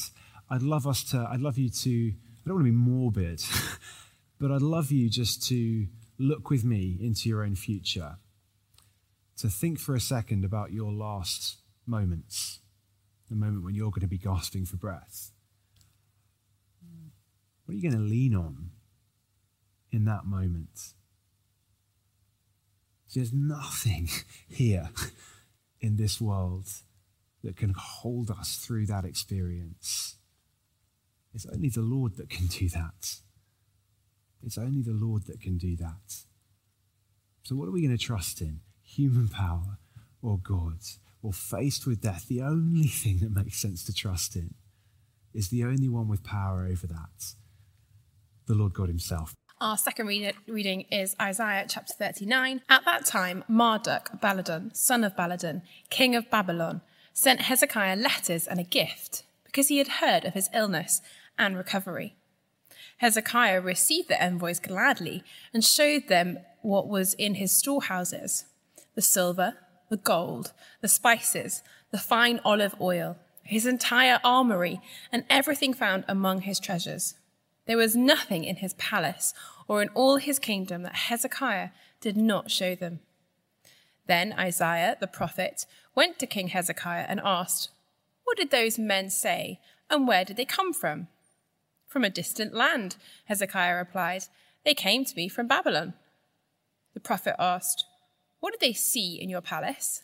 I'd 0.50 0.62
love 0.62 0.86
us 0.86 1.04
to, 1.06 1.28
I'd 1.30 1.42
love 1.42 1.58
you 1.58 1.70
to 1.70 2.14
I 2.46 2.50
don't 2.50 2.56
want 2.56 2.66
to 2.66 2.72
be 2.72 2.78
morbid, 2.78 3.42
but 4.40 4.52
I'd 4.52 4.62
love 4.62 4.92
you 4.92 5.10
just 5.10 5.48
to 5.48 5.88
look 6.20 6.50
with 6.50 6.66
me 6.66 6.98
into 7.00 7.30
your 7.30 7.42
own 7.42 7.56
future, 7.56 8.18
to 9.38 9.48
think 9.48 9.80
for 9.80 9.96
a 9.96 10.02
second 10.02 10.44
about 10.44 10.74
your 10.74 10.92
last 10.92 11.60
moments, 11.86 12.60
the 13.30 13.36
moment 13.36 13.64
when 13.64 13.76
you're 13.76 13.92
going 13.92 14.02
to 14.02 14.08
be 14.08 14.18
gasping 14.18 14.66
for 14.66 14.76
breath. 14.76 15.32
What 17.66 17.74
are 17.74 17.78
you 17.78 17.90
going 17.90 18.02
to 18.02 18.10
lean 18.10 18.36
on 18.36 18.72
in 19.92 20.06
that 20.06 20.26
moment? 20.26 20.94
There's 23.14 23.34
nothing 23.34 24.10
here 24.50 24.90
in 25.80 25.98
this 25.98 26.20
world 26.20 26.68
that 27.44 27.56
can 27.56 27.74
hold 27.78 28.32
us 28.32 28.58
through 28.58 28.88
that 28.88 29.06
experience. 29.06 30.16
It's 31.34 31.46
only 31.46 31.70
the 31.70 31.82
Lord 31.82 32.16
that 32.18 32.30
can 32.30 32.48
do 32.48 32.70
that. 32.70 33.18
It's 34.46 34.58
only 34.58 34.82
the 34.82 34.94
Lord 34.94 35.26
that 35.28 35.42
can 35.42 35.58
do 35.58 35.76
that. 35.78 36.24
So, 37.44 37.56
what 37.56 37.68
are 37.68 37.72
we 37.72 37.82
going 37.82 37.98
to 37.98 38.04
trust 38.04 38.42
in? 38.42 38.62
Human 38.84 39.28
power 39.28 39.78
or 40.22 40.38
God? 40.38 40.80
Well, 41.22 41.32
faced 41.32 41.86
with 41.86 42.02
death, 42.02 42.28
the 42.28 42.42
only 42.42 42.88
thing 42.88 43.20
that 43.20 43.32
makes 43.32 43.58
sense 43.58 43.84
to 43.86 43.94
trust 43.94 44.36
in 44.36 44.56
is 45.34 45.50
the 45.50 45.64
only 45.64 45.90
one 45.90 46.08
with 46.08 46.24
power 46.24 46.66
over 46.66 46.88
that 46.88 47.34
the 48.48 48.56
Lord 48.56 48.74
God 48.74 48.88
Himself. 48.88 49.36
Our 49.62 49.78
second 49.78 50.08
read- 50.08 50.36
reading 50.48 50.82
is 50.92 51.16
Isaiah 51.22 51.66
chapter 51.70 51.94
39. 51.94 52.62
At 52.68 52.86
that 52.86 53.06
time, 53.06 53.44
Marduk 53.48 54.20
Baladan, 54.22 54.76
son 54.76 55.04
of 55.04 55.16
Baladan, 55.16 55.62
king 55.90 56.16
of 56.16 56.30
Babylon, 56.30 56.82
sent 57.14 57.42
Hezekiah 57.42 57.96
letters 57.96 58.48
and 58.48 58.60
a 58.60 58.64
gift 58.64 59.24
because 59.46 59.68
he 59.68 59.78
had 59.78 60.00
heard 60.00 60.26
of 60.26 60.34
his 60.34 60.50
illness 60.54 61.02
and 61.38 61.56
recovery. 61.56 62.16
Hezekiah 62.98 63.62
received 63.62 64.10
the 64.10 64.22
envoys 64.22 64.60
gladly 64.60 65.24
and 65.54 65.64
showed 65.64 66.08
them 66.08 66.40
what 66.62 66.88
was 66.88 67.14
in 67.14 67.36
his 67.36 67.52
storehouses 67.52 68.46
the 68.96 69.02
silver, 69.02 69.56
the 69.90 69.98
gold, 69.98 70.54
the 70.82 70.88
spices, 70.88 71.64
the 71.92 71.98
fine 71.98 72.40
olive 72.46 72.76
oil, 72.80 73.18
his 73.44 73.66
entire 73.66 74.20
armory, 74.24 74.80
and 75.12 75.24
everything 75.30 75.74
found 75.74 76.04
among 76.08 76.42
his 76.42 76.60
treasures. 76.60 77.16
There 77.66 77.78
was 77.78 77.96
nothing 77.96 78.44
in 78.44 78.58
his 78.58 78.74
palace 78.76 79.34
or 79.68 79.82
in 79.82 79.90
all 79.90 80.18
his 80.18 80.40
kingdom 80.40 80.84
that 80.84 80.96
Hezekiah 80.96 81.70
did 82.02 82.18
not 82.18 82.52
show 82.52 82.76
them. 82.76 83.00
Then 84.08 84.34
Isaiah 84.34 84.98
the 85.00 85.08
prophet 85.08 85.66
went 85.96 86.20
to 86.20 86.28
King 86.28 86.50
Hezekiah 86.50 87.06
and 87.08 87.22
asked, 87.24 87.70
What 88.26 88.38
did 88.38 88.52
those 88.52 88.78
men 88.78 89.10
say, 89.10 89.60
and 89.90 90.08
where 90.08 90.26
did 90.26 90.36
they 90.38 90.46
come 90.46 90.74
from? 90.74 91.08
From 91.88 92.04
a 92.04 92.10
distant 92.10 92.54
land, 92.54 92.98
Hezekiah 93.26 93.76
replied. 93.78 94.24
They 94.66 94.74
came 94.74 95.06
to 95.06 95.16
me 95.16 95.28
from 95.28 95.48
Babylon. 95.48 95.94
The 96.94 97.00
prophet 97.00 97.36
asked, 97.40 97.86
What 98.40 98.52
did 98.52 98.62
they 98.62 98.74
see 98.74 99.22
in 99.22 99.30
your 99.30 99.42
palace? 99.42 100.02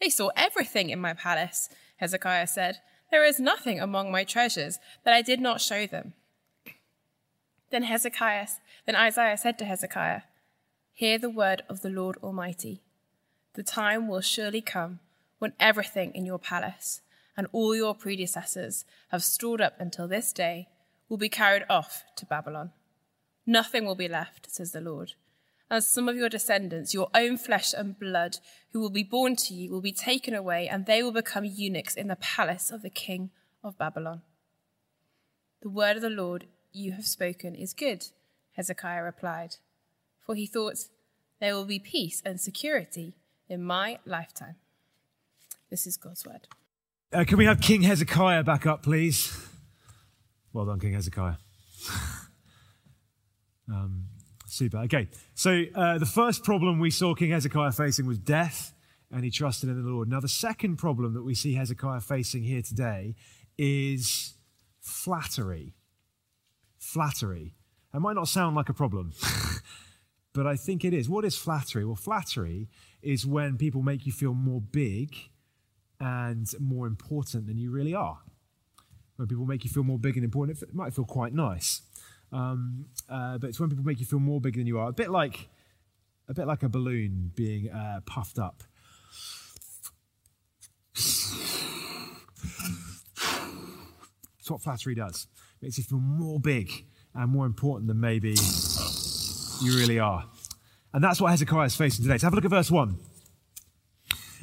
They 0.00 0.10
saw 0.10 0.30
everything 0.36 0.90
in 0.90 1.00
my 1.00 1.14
palace, 1.14 1.68
Hezekiah 1.96 2.46
said. 2.46 2.78
There 3.10 3.24
is 3.24 3.40
nothing 3.40 3.80
among 3.80 4.12
my 4.12 4.22
treasures 4.24 4.78
that 5.04 5.14
I 5.14 5.22
did 5.22 5.40
not 5.40 5.60
show 5.60 5.86
them. 5.86 6.12
Then 7.70 7.82
Hezekiah, 7.82 8.48
then 8.86 8.96
Isaiah 8.96 9.36
said 9.36 9.58
to 9.58 9.64
Hezekiah, 9.64 10.22
Hear 10.92 11.18
the 11.18 11.30
word 11.30 11.62
of 11.68 11.82
the 11.82 11.90
Lord 11.90 12.16
Almighty. 12.22 12.82
The 13.54 13.62
time 13.62 14.08
will 14.08 14.20
surely 14.20 14.60
come 14.60 15.00
when 15.38 15.52
everything 15.60 16.12
in 16.14 16.24
your 16.24 16.38
palace 16.38 17.02
and 17.36 17.46
all 17.52 17.76
your 17.76 17.94
predecessors 17.94 18.84
have 19.10 19.22
stored 19.22 19.60
up 19.60 19.74
until 19.78 20.08
this 20.08 20.32
day 20.32 20.68
will 21.08 21.16
be 21.16 21.28
carried 21.28 21.64
off 21.70 22.04
to 22.16 22.26
Babylon. 22.26 22.72
Nothing 23.46 23.84
will 23.84 23.94
be 23.94 24.08
left, 24.08 24.50
says 24.50 24.72
the 24.72 24.80
Lord. 24.80 25.12
And 25.70 25.84
some 25.84 26.08
of 26.08 26.16
your 26.16 26.28
descendants, 26.28 26.92
your 26.92 27.08
own 27.14 27.36
flesh 27.38 27.72
and 27.72 27.98
blood, 27.98 28.38
who 28.72 28.80
will 28.80 28.90
be 28.90 29.04
born 29.04 29.36
to 29.36 29.54
you, 29.54 29.70
will 29.70 29.80
be 29.80 29.92
taken 29.92 30.34
away, 30.34 30.66
and 30.66 30.84
they 30.86 31.02
will 31.02 31.12
become 31.12 31.44
eunuchs 31.44 31.94
in 31.94 32.08
the 32.08 32.16
palace 32.16 32.70
of 32.70 32.82
the 32.82 32.90
king 32.90 33.30
of 33.62 33.78
Babylon. 33.78 34.22
The 35.62 35.68
word 35.68 35.96
of 35.96 36.02
the 36.02 36.10
Lord 36.10 36.46
you 36.72 36.92
have 36.92 37.06
spoken 37.06 37.54
is 37.54 37.72
good, 37.72 38.06
Hezekiah 38.52 39.02
replied. 39.02 39.56
For 40.24 40.34
he 40.34 40.46
thought, 40.46 40.76
There 41.40 41.54
will 41.54 41.64
be 41.64 41.78
peace 41.78 42.22
and 42.24 42.40
security 42.40 43.14
in 43.48 43.62
my 43.62 43.98
lifetime. 44.04 44.56
This 45.70 45.86
is 45.86 45.96
God's 45.96 46.26
word. 46.26 46.48
Uh, 47.12 47.24
can 47.24 47.38
we 47.38 47.46
have 47.46 47.60
King 47.60 47.82
Hezekiah 47.82 48.42
back 48.44 48.66
up, 48.66 48.82
please? 48.82 49.34
Well 50.52 50.66
done, 50.66 50.80
King 50.80 50.94
Hezekiah. 50.94 51.36
um, 53.68 54.04
super. 54.46 54.78
Okay, 54.78 55.08
so 55.34 55.64
uh, 55.74 55.98
the 55.98 56.06
first 56.06 56.44
problem 56.44 56.78
we 56.78 56.90
saw 56.90 57.14
King 57.14 57.30
Hezekiah 57.30 57.72
facing 57.72 58.06
was 58.06 58.18
death, 58.18 58.74
and 59.10 59.24
he 59.24 59.30
trusted 59.30 59.70
in 59.70 59.82
the 59.82 59.88
Lord. 59.88 60.08
Now, 60.08 60.20
the 60.20 60.28
second 60.28 60.76
problem 60.76 61.14
that 61.14 61.22
we 61.22 61.34
see 61.34 61.54
Hezekiah 61.54 62.00
facing 62.00 62.42
here 62.42 62.62
today 62.62 63.14
is 63.56 64.34
flattery 64.80 65.74
flattery. 66.78 67.54
It 67.94 68.00
might 68.00 68.14
not 68.14 68.28
sound 68.28 68.56
like 68.56 68.68
a 68.68 68.74
problem, 68.74 69.12
but 70.32 70.46
I 70.46 70.56
think 70.56 70.84
it 70.84 70.92
is. 70.92 71.08
What 71.08 71.24
is 71.24 71.36
flattery? 71.36 71.84
Well, 71.84 71.96
flattery 71.96 72.68
is 73.02 73.26
when 73.26 73.56
people 73.56 73.82
make 73.82 74.06
you 74.06 74.12
feel 74.12 74.34
more 74.34 74.60
big 74.60 75.14
and 76.00 76.46
more 76.60 76.86
important 76.86 77.46
than 77.46 77.58
you 77.58 77.70
really 77.70 77.94
are. 77.94 78.18
When 79.16 79.26
people 79.26 79.46
make 79.46 79.64
you 79.64 79.70
feel 79.70 79.82
more 79.82 79.98
big 79.98 80.16
and 80.16 80.24
important, 80.24 80.62
it 80.62 80.74
might 80.74 80.94
feel 80.94 81.04
quite 81.04 81.32
nice. 81.32 81.82
Um, 82.30 82.86
uh, 83.08 83.38
but 83.38 83.48
it's 83.48 83.58
when 83.58 83.70
people 83.70 83.84
make 83.84 84.00
you 84.00 84.06
feel 84.06 84.20
more 84.20 84.40
big 84.40 84.56
than 84.56 84.66
you 84.66 84.78
are. 84.78 84.88
A 84.88 84.92
bit 84.92 85.10
like 85.10 85.48
a 86.28 86.34
bit 86.34 86.46
like 86.46 86.62
a 86.62 86.68
balloon 86.68 87.32
being 87.34 87.70
uh, 87.70 88.00
puffed 88.06 88.38
up. 88.38 88.62
That's 94.48 94.52
what 94.52 94.62
flattery 94.62 94.94
does 94.94 95.26
makes 95.60 95.76
you 95.76 95.84
feel 95.84 96.00
more 96.00 96.40
big 96.40 96.86
and 97.14 97.30
more 97.30 97.44
important 97.44 97.86
than 97.86 98.00
maybe 98.00 98.34
you 99.60 99.76
really 99.78 99.98
are. 99.98 100.24
And 100.94 101.04
that's 101.04 101.20
what 101.20 101.30
Hezekiah 101.32 101.66
is 101.66 101.76
facing 101.76 102.02
today. 102.02 102.16
So 102.16 102.26
have 102.26 102.32
a 102.32 102.36
look 102.36 102.46
at 102.46 102.50
verse 102.50 102.70
1. 102.70 102.96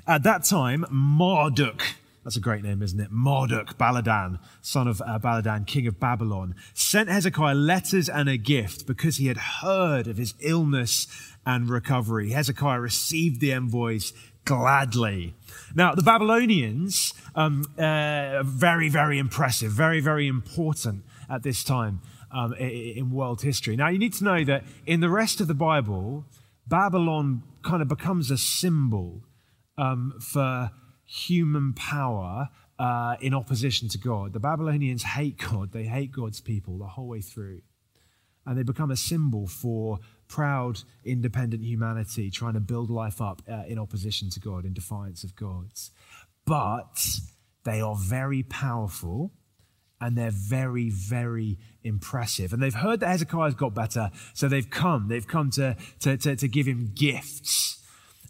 At 0.05 0.21
that 0.21 0.43
time, 0.43 0.85
Marduk, 0.91 1.81
that's 2.25 2.36
a 2.36 2.41
great 2.41 2.63
name, 2.63 2.82
isn't 2.82 3.00
it? 3.00 3.12
Marduk, 3.12 3.77
Baladan, 3.77 4.39
son 4.63 4.88
of 4.88 5.00
uh, 5.00 5.20
Baladan, 5.20 5.67
king 5.67 5.86
of 5.86 6.00
Babylon, 6.00 6.55
sent 6.74 7.08
Hezekiah 7.08 7.53
letters 7.53 8.10
and 8.10 8.27
a 8.27 8.36
gift 8.36 8.88
because 8.88 9.17
he 9.17 9.27
had 9.27 9.38
heard 9.38 10.08
of 10.08 10.17
his 10.17 10.34
illness 10.39 11.05
and 11.46 11.70
recovery. 11.70 12.32
Hezekiah 12.32 12.79
received 12.79 13.41
the 13.41 13.53
envoys 13.53 14.12
gladly. 14.44 15.36
Now, 15.75 15.94
the 15.94 16.01
Babylonians, 16.01 17.13
um, 17.36 17.63
uh, 17.77 18.41
very, 18.41 18.89
very 18.89 19.20
impressive, 19.20 19.72
very, 19.72 20.00
very 20.00 20.27
important 20.27 21.03
at 21.29 21.44
this 21.44 21.63
time 21.63 22.01
um, 22.32 22.53
in 22.53 23.12
world 23.12 23.44
history. 23.44 23.75
Now, 23.75 23.89
you 23.89 24.00
need 24.00 24.13
to 24.13 24.24
know 24.24 24.44
that 24.46 24.63
in 24.88 25.00
the 25.00 25.10
rest 25.10 25.41
of 25.41 25.48
the 25.48 25.53
Bible, 25.53 26.25
Babylon 26.65 27.44
kind 27.62 27.84
of 27.84 27.88
becomes 27.88 28.32
a 28.32 28.38
symbol 28.39 29.22
um, 29.77 30.15
for 30.20 30.72
human 31.05 31.74
power 31.74 32.50
uh, 32.77 33.15
in 33.21 33.33
opposition 33.33 33.88
to 33.89 33.97
God. 33.97 34.33
The 34.33 34.39
Babylonians 34.39 35.03
hate 35.03 35.38
God, 35.38 35.71
they 35.71 35.83
hate 35.83 36.12
God's 36.12 36.41
people 36.41 36.77
the 36.77 36.88
whole 36.88 37.07
way 37.07 37.21
through. 37.21 37.62
And 38.45 38.57
they 38.57 38.63
become 38.63 38.91
a 38.91 38.97
symbol 38.97 39.47
for 39.47 40.00
proud, 40.27 40.81
independent 41.03 41.63
humanity 41.63 42.29
trying 42.29 42.53
to 42.53 42.59
build 42.59 42.91
life 42.91 43.19
up 43.19 43.41
uh, 43.50 43.63
in 43.67 43.79
opposition 43.79 44.29
to 44.31 44.39
God, 44.39 44.65
in 44.65 44.74
defiance 44.74 45.24
of 45.24 45.35
God's. 45.35 45.91
But 46.45 47.03
they 47.63 47.81
are 47.81 47.95
very 47.95 48.43
powerful 48.43 49.31
and 50.00 50.17
they're 50.17 50.31
very, 50.31 50.89
very 50.89 51.57
impressive. 51.83 52.53
And 52.53 52.62
they've 52.62 52.74
heard 52.74 53.00
that 53.00 53.07
Hezekiah's 53.07 53.55
got 53.55 53.74
better, 53.74 54.12
so 54.33 54.47
they've 54.47 54.69
come. 54.69 55.07
They've 55.07 55.27
come 55.27 55.50
to, 55.51 55.75
to, 56.01 56.17
to, 56.17 56.35
to 56.35 56.47
give 56.47 56.67
him 56.67 56.91
gifts. 56.93 57.81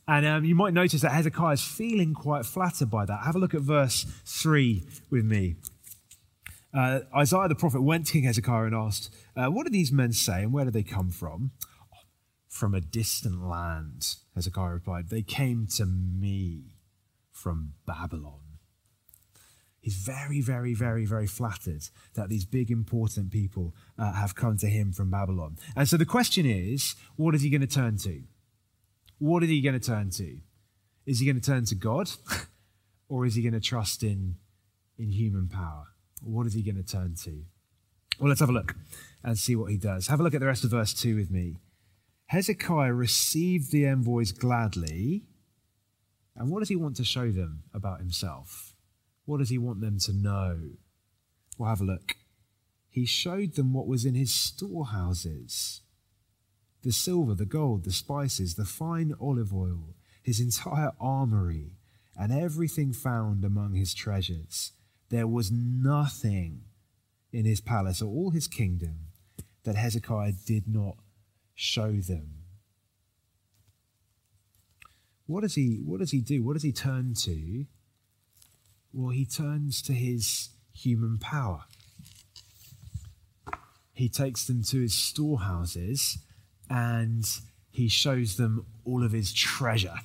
And 0.08 0.26
um, 0.26 0.46
you 0.46 0.56
might 0.56 0.74
notice 0.74 1.02
that 1.02 1.12
Hezekiah 1.12 1.54
is 1.54 1.64
feeling 1.64 2.14
quite 2.14 2.46
flattered 2.46 2.92
by 2.92 3.06
that. 3.06 3.24
Have 3.24 3.36
a 3.36 3.40
look 3.40 3.54
at 3.54 3.62
verse 3.62 4.06
3 4.26 4.84
with 5.10 5.26
me. 5.26 5.56
Uh, 6.74 7.00
Isaiah 7.16 7.48
the 7.48 7.56
prophet 7.56 7.82
went 7.82 8.08
to 8.08 8.14
King 8.14 8.24
Hezekiah 8.24 8.66
and 8.66 8.76
asked, 8.76 9.10
uh, 9.36 9.48
What 9.48 9.66
do 9.66 9.72
these 9.72 9.92
men 9.92 10.12
say 10.12 10.44
and 10.44 10.54
where 10.54 10.66
do 10.66 10.72
they 10.72 10.84
come 10.84 11.10
from? 11.10 11.52
from 12.56 12.74
a 12.74 12.80
distant 12.80 13.46
land. 13.46 14.16
Hezekiah 14.34 14.72
replied, 14.72 15.10
They 15.10 15.22
came 15.22 15.68
to 15.76 15.86
me 15.86 16.64
from 17.30 17.74
Babylon. 17.86 18.40
He's 19.82 19.96
very, 19.96 20.40
very, 20.40 20.74
very, 20.74 21.06
very 21.06 21.28
flattered 21.28 21.90
that 22.14 22.30
these 22.30 22.46
big, 22.46 22.72
important 22.72 23.30
people 23.30 23.76
uh, 24.00 24.14
have 24.14 24.36
come 24.36 24.58
to 24.60 24.68
him 24.68 24.94
from 24.94 25.12
Babylon. 25.12 25.58
And 25.76 25.88
so 25.88 25.98
the 25.98 26.06
question 26.06 26.46
is 26.46 26.96
what 27.18 27.36
is 27.36 27.42
he 27.42 27.50
going 27.50 27.60
to 27.62 27.68
turn 27.68 27.98
to? 28.00 28.24
What 29.18 29.44
is 29.44 29.50
he 29.50 29.62
going 29.62 29.80
to 29.80 29.86
turn 29.86 30.10
to? 30.12 30.38
Is 31.06 31.20
he 31.20 31.26
going 31.26 31.40
to 31.40 31.42
turn 31.42 31.66
to 31.66 31.76
God? 31.76 32.10
or 33.10 33.26
is 33.26 33.36
he 33.36 33.42
going 33.42 33.54
to 33.54 33.60
trust 33.60 34.04
in, 34.04 34.36
in 34.98 35.12
human 35.12 35.48
power? 35.48 35.88
What 36.22 36.48
is 36.48 36.54
he 36.54 36.62
going 36.62 36.76
to 36.76 36.84
turn 36.84 37.16
to? 37.24 37.44
Well, 38.20 38.30
let's 38.30 38.40
have 38.40 38.50
a 38.50 38.54
look 38.54 38.76
and 39.24 39.38
see 39.38 39.56
what 39.56 39.72
he 39.72 39.78
does. 39.78 40.08
Have 40.08 40.20
a 40.20 40.24
look 40.24 40.34
at 40.34 40.40
the 40.40 40.48
rest 40.48 40.64
of 40.64 40.72
verse 40.72 40.94
2 40.94 41.16
with 41.16 41.30
me. 41.30 41.60
Hezekiah 42.28 42.94
received 42.94 43.72
the 43.72 43.86
envoys 43.86 44.32
gladly. 44.32 45.26
And 46.36 46.50
what 46.50 46.60
does 46.60 46.70
he 46.70 46.76
want 46.76 46.96
to 46.98 47.04
show 47.04 47.32
them 47.32 47.64
about 47.74 48.00
himself? 48.00 48.76
What 49.26 49.40
does 49.40 49.50
he 49.50 49.58
want 49.58 49.82
them 49.82 50.00
to 50.00 50.14
know? 50.14 50.60
Well, 51.58 51.70
have 51.70 51.82
a 51.82 51.86
look. 51.86 52.18
He 52.90 53.06
showed 53.06 53.56
them 53.56 53.74
what 53.74 53.88
was 53.88 54.06
in 54.06 54.16
his 54.16 54.34
storehouses 54.34 55.82
the 56.86 56.92
silver, 56.92 57.34
the 57.34 57.48
gold, 57.48 57.84
the 57.84 57.92
spices, 57.92 58.54
the 58.54 58.64
fine 58.64 59.12
olive 59.20 59.52
oil, 59.52 59.96
his 60.22 60.40
entire 60.40 60.92
armory, 61.02 61.72
and 62.16 62.32
everything 62.32 62.94
found 62.94 63.44
among 63.44 63.74
his 63.74 63.94
treasures. 63.94 64.72
There 65.10 65.28
was 65.28 65.52
nothing 65.52 66.62
in 67.34 67.46
his 67.46 67.60
palace 67.60 68.04
or 68.04 68.06
all 68.06 68.30
his 68.30 68.48
kingdom 68.48 69.08
that 69.64 69.76
Hezekiah 69.76 70.34
did 70.46 70.68
not 70.68 70.98
show 71.56 71.94
them. 71.94 72.44
What 75.26 75.42
does 75.42 75.56
he 75.56 75.82
what 75.84 76.00
does 76.00 76.12
he 76.12 76.22
do? 76.22 76.44
What 76.44 76.54
does 76.54 76.64
he 76.64 76.72
turn 76.72 77.16
to? 77.24 77.66
Well, 78.94 79.10
he 79.10 79.26
turns 79.26 79.82
to 79.84 79.94
his 79.94 80.50
human 80.72 81.18
power. 81.18 81.64
He 83.92 84.08
takes 84.08 84.46
them 84.46 84.62
to 84.66 84.82
his 84.82 84.94
storehouses 84.94 86.20
and 86.70 87.26
he 87.72 87.88
shows 87.88 88.38
them 88.38 88.66
all 88.86 89.04
of 89.04 89.12
his 89.12 89.34
treasure. 89.34 89.96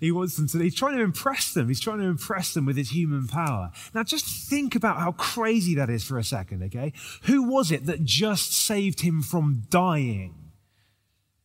he 0.00 0.12
wants 0.12 0.36
them 0.36 0.48
to, 0.48 0.58
he's 0.58 0.74
trying 0.74 0.96
to 0.96 1.02
impress 1.02 1.54
them. 1.54 1.68
He's 1.68 1.80
trying 1.80 1.98
to 1.98 2.04
impress 2.04 2.54
them 2.54 2.66
with 2.66 2.76
his 2.76 2.90
human 2.90 3.26
power. 3.26 3.70
Now, 3.94 4.02
just 4.02 4.26
think 4.48 4.74
about 4.74 4.98
how 4.98 5.12
crazy 5.12 5.74
that 5.76 5.90
is 5.90 6.04
for 6.04 6.18
a 6.18 6.24
second, 6.24 6.62
okay? 6.64 6.92
Who 7.22 7.44
was 7.44 7.70
it 7.70 7.86
that 7.86 8.04
just 8.04 8.52
saved 8.52 9.00
him 9.00 9.22
from 9.22 9.62
dying? 9.70 10.34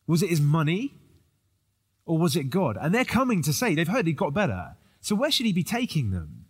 Was 0.06 0.22
it 0.22 0.30
his 0.30 0.40
money? 0.40 0.94
Or 2.04 2.18
was 2.18 2.36
it 2.36 2.50
God? 2.50 2.78
And 2.80 2.94
they're 2.94 3.04
coming 3.04 3.42
to 3.42 3.52
say, 3.52 3.74
they've 3.74 3.86
heard 3.86 4.06
he 4.06 4.12
got 4.12 4.32
better. 4.34 4.76
So 5.00 5.14
where 5.14 5.30
should 5.30 5.46
he 5.46 5.52
be 5.52 5.64
taking 5.64 6.10
them? 6.10 6.46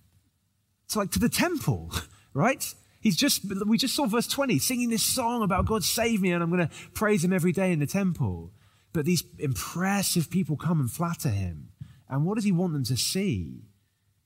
It's 0.89 0.97
like 0.97 1.11
to 1.11 1.19
the 1.19 1.29
temple, 1.29 1.93
right? 2.33 2.65
He's 3.03 3.15
just, 3.15 3.43
we 3.67 3.77
just 3.77 3.95
saw 3.95 4.07
verse 4.07 4.27
20, 4.27 4.59
singing 4.59 4.89
this 4.89 5.03
song 5.03 5.43
about 5.43 5.67
God 5.67 5.85
save 5.85 6.23
me 6.23 6.33
and 6.33 6.43
I'm 6.43 6.49
going 6.51 6.67
to 6.67 6.75
praise 6.95 7.23
him 7.23 7.31
every 7.31 7.53
day 7.53 7.73
in 7.73 7.79
the 7.79 7.87
temple. 7.87 8.53
But 8.95 9.05
these 9.05 9.23
impressive 9.39 10.31
people 10.31 10.57
come 10.57 10.81
and 10.81 10.91
flatter 10.91 11.29
him. 11.29 11.69
And 12.09 12.25
what 12.25 12.37
does 12.37 12.45
he 12.45 12.53
want 12.53 12.73
them 12.73 12.85
to 12.85 12.97
see? 12.97 13.65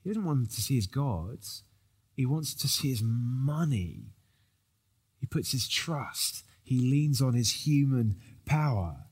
He 0.05 0.11
doesn't 0.11 0.25
want 0.25 0.39
them 0.39 0.47
to 0.55 0.61
see 0.61 0.77
his 0.77 0.87
gods. 0.87 1.65
He 2.15 2.27
wants 2.27 2.55
to 2.55 2.69
see 2.69 2.91
his 2.91 3.03
money. 3.03 4.13
He 5.19 5.27
puts 5.27 5.51
his 5.51 5.69
trust. 5.69 6.45
He 6.63 6.79
leans 6.79 7.21
on 7.21 7.35
his 7.35 7.67
human 7.67 8.21
power. 8.47 9.07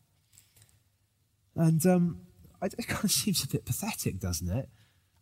And 1.56 1.84
um, 1.84 2.20
it 2.62 2.86
kind 2.86 3.04
of 3.04 3.10
seems 3.10 3.42
a 3.42 3.48
bit 3.48 3.64
pathetic, 3.64 4.20
doesn't 4.20 4.48
it? 4.48 4.68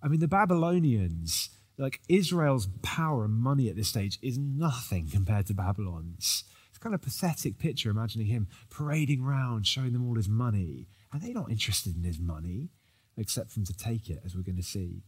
I 0.03 0.09
mean, 0.09 0.21
the 0.21 0.29
Babylonians, 0.29 1.49
like 1.79 2.01
Israel's 2.09 2.69
power 2.83 3.25
and 3.25 3.35
money 3.35 3.69
at 3.69 3.77
this 3.77 3.89
stage 3.89 4.19
is 4.21 4.37
nothing 4.37 5.09
compared 5.11 5.47
to 5.47 5.55
Babylon's. 5.55 6.45
It's 6.69 6.79
kind 6.79 6.95
of 6.95 7.03
pathetic 7.03 7.59
picture 7.59 7.91
imagining 7.91 8.27
him 8.27 8.49
parading 8.71 9.23
around, 9.25 9.67
showing 9.67 9.93
them 9.93 10.07
all 10.07 10.17
his 10.17 10.29
money. 10.29 10.89
And 11.13 11.23
they're 11.23 11.33
not 11.33 11.51
interested 11.51 11.97
in 11.97 12.03
his 12.03 12.19
money, 12.19 12.71
except 13.17 13.51
for 13.51 13.61
him 13.61 13.67
to 13.67 13.77
take 13.77 14.11
it, 14.11 14.21
as 14.25 14.35
we're 14.37 14.43
going 14.43 14.57
to 14.57 14.63
see. 14.63 15.03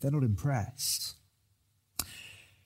They're 0.00 0.10
not 0.10 0.22
impressed. 0.22 1.16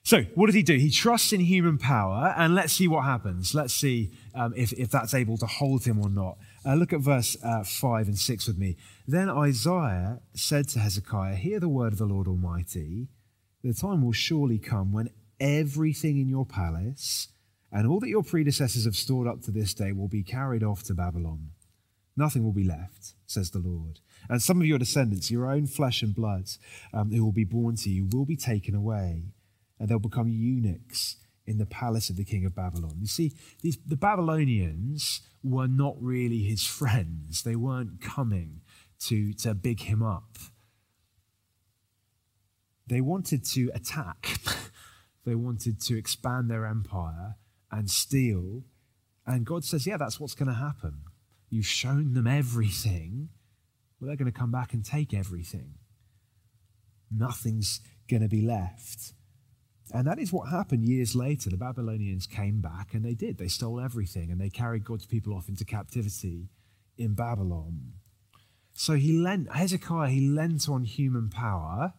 So, 0.03 0.23
what 0.33 0.47
does 0.47 0.55
he 0.55 0.63
do? 0.63 0.77
He 0.77 0.89
trusts 0.89 1.31
in 1.31 1.41
human 1.41 1.77
power, 1.77 2.33
and 2.35 2.55
let's 2.55 2.73
see 2.73 2.87
what 2.87 3.03
happens. 3.03 3.53
Let's 3.53 3.73
see 3.73 4.11
um, 4.33 4.53
if, 4.55 4.73
if 4.73 4.89
that's 4.89 5.13
able 5.13 5.37
to 5.37 5.45
hold 5.45 5.85
him 5.85 5.99
or 5.99 6.09
not. 6.09 6.37
Uh, 6.65 6.75
look 6.75 6.93
at 6.93 6.99
verse 6.99 7.35
uh, 7.43 7.63
5 7.63 8.07
and 8.07 8.17
6 8.17 8.47
with 8.47 8.57
me. 8.57 8.77
Then 9.07 9.29
Isaiah 9.29 10.19
said 10.33 10.67
to 10.69 10.79
Hezekiah, 10.79 11.35
Hear 11.35 11.59
the 11.59 11.69
word 11.69 11.93
of 11.93 11.99
the 11.99 12.05
Lord 12.05 12.27
Almighty. 12.27 13.07
The 13.63 13.73
time 13.73 14.03
will 14.03 14.11
surely 14.11 14.59
come 14.59 14.91
when 14.91 15.09
everything 15.39 16.19
in 16.19 16.27
your 16.27 16.45
palace 16.45 17.29
and 17.71 17.87
all 17.87 17.99
that 17.99 18.09
your 18.09 18.23
predecessors 18.23 18.85
have 18.85 18.95
stored 18.95 19.27
up 19.27 19.41
to 19.43 19.51
this 19.51 19.73
day 19.73 19.91
will 19.91 20.07
be 20.07 20.23
carried 20.23 20.63
off 20.63 20.83
to 20.83 20.93
Babylon. 20.93 21.51
Nothing 22.17 22.43
will 22.43 22.51
be 22.51 22.63
left, 22.63 23.13
says 23.25 23.49
the 23.51 23.59
Lord. 23.59 23.99
And 24.29 24.41
some 24.41 24.59
of 24.59 24.67
your 24.67 24.77
descendants, 24.77 25.31
your 25.31 25.49
own 25.49 25.65
flesh 25.65 26.03
and 26.03 26.13
blood, 26.13 26.49
um, 26.93 27.11
who 27.11 27.23
will 27.23 27.31
be 27.31 27.45
born 27.45 27.75
to 27.77 27.89
you, 27.89 28.07
will 28.11 28.25
be 28.25 28.35
taken 28.35 28.75
away 28.75 29.23
and 29.79 29.89
they'll 29.89 29.99
become 29.99 30.29
eunuchs 30.29 31.15
in 31.51 31.57
the 31.57 31.65
palace 31.65 32.09
of 32.09 32.15
the 32.15 32.23
king 32.23 32.45
of 32.45 32.55
Babylon. 32.55 32.95
You 32.99 33.07
see, 33.07 33.33
these, 33.61 33.77
the 33.85 33.97
Babylonians 33.97 35.21
were 35.43 35.67
not 35.67 35.95
really 35.99 36.39
his 36.39 36.65
friends. 36.65 37.43
They 37.43 37.57
weren't 37.57 38.01
coming 38.01 38.61
to, 39.01 39.33
to 39.33 39.53
big 39.53 39.81
him 39.81 40.01
up. 40.01 40.37
They 42.87 43.01
wanted 43.01 43.45
to 43.45 43.69
attack, 43.73 44.37
they 45.25 45.35
wanted 45.35 45.79
to 45.81 45.97
expand 45.97 46.49
their 46.49 46.65
empire 46.65 47.35
and 47.71 47.89
steal. 47.89 48.63
And 49.25 49.45
God 49.45 49.63
says, 49.63 49.85
Yeah, 49.85 49.97
that's 49.97 50.19
what's 50.19 50.33
going 50.33 50.49
to 50.49 50.55
happen. 50.55 51.03
You've 51.49 51.67
shown 51.67 52.13
them 52.13 52.27
everything. 52.27 53.29
Well, 53.99 54.07
they're 54.07 54.17
going 54.17 54.31
to 54.31 54.37
come 54.37 54.51
back 54.51 54.73
and 54.73 54.83
take 54.83 55.13
everything. 55.13 55.75
Nothing's 57.11 57.81
going 58.09 58.23
to 58.23 58.29
be 58.29 58.41
left. 58.41 59.13
And 59.93 60.07
that 60.07 60.19
is 60.19 60.31
what 60.31 60.49
happened 60.49 60.87
years 60.87 61.15
later. 61.15 61.49
The 61.49 61.57
Babylonians 61.57 62.25
came 62.25 62.61
back 62.61 62.93
and 62.93 63.03
they 63.03 63.13
did. 63.13 63.37
They 63.37 63.49
stole 63.49 63.79
everything 63.79 64.31
and 64.31 64.39
they 64.39 64.49
carried 64.49 64.85
God's 64.85 65.05
people 65.05 65.33
off 65.33 65.49
into 65.49 65.65
captivity 65.65 66.47
in 66.97 67.13
Babylon. 67.13 67.93
So 68.73 68.93
he 68.93 69.11
lent, 69.11 69.51
Hezekiah, 69.51 70.09
he 70.09 70.29
lent 70.29 70.69
on 70.69 70.85
human 70.85 71.29
power. 71.29 71.93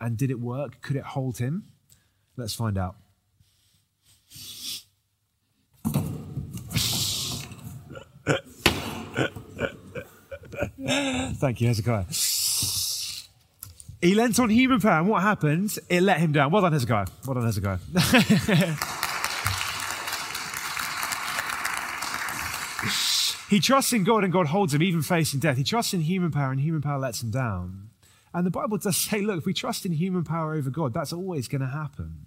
And 0.00 0.18
did 0.18 0.30
it 0.30 0.40
work? 0.40 0.82
Could 0.82 0.96
it 0.96 1.04
hold 1.04 1.38
him? 1.38 1.70
Let's 2.36 2.54
find 2.54 2.76
out. 2.76 2.96
Thank 11.36 11.60
you, 11.60 11.68
Hezekiah. 11.68 12.04
He 14.04 14.14
lent 14.14 14.38
on 14.38 14.50
human 14.50 14.80
power, 14.82 14.98
and 14.98 15.08
what 15.08 15.22
happened? 15.22 15.78
It 15.88 16.02
let 16.02 16.18
him 16.18 16.32
down. 16.32 16.50
Well 16.50 16.60
done, 16.60 16.74
Hezekiah. 16.74 17.06
Well 17.24 17.36
done, 17.36 17.46
Hezekiah. 17.46 17.78
he 23.48 23.60
trusts 23.60 23.94
in 23.94 24.04
God, 24.04 24.22
and 24.22 24.30
God 24.30 24.48
holds 24.48 24.74
him, 24.74 24.82
even 24.82 25.00
facing 25.00 25.40
death. 25.40 25.56
He 25.56 25.64
trusts 25.64 25.94
in 25.94 26.02
human 26.02 26.30
power, 26.30 26.52
and 26.52 26.60
human 26.60 26.82
power 26.82 26.98
lets 26.98 27.22
him 27.22 27.30
down. 27.30 27.88
And 28.34 28.44
the 28.44 28.50
Bible 28.50 28.76
does 28.76 28.98
say, 28.98 29.22
look, 29.22 29.38
if 29.38 29.46
we 29.46 29.54
trust 29.54 29.86
in 29.86 29.92
human 29.92 30.22
power 30.22 30.52
over 30.52 30.68
God, 30.68 30.92
that's 30.92 31.14
always 31.14 31.48
going 31.48 31.62
to 31.62 31.68
happen. 31.68 32.26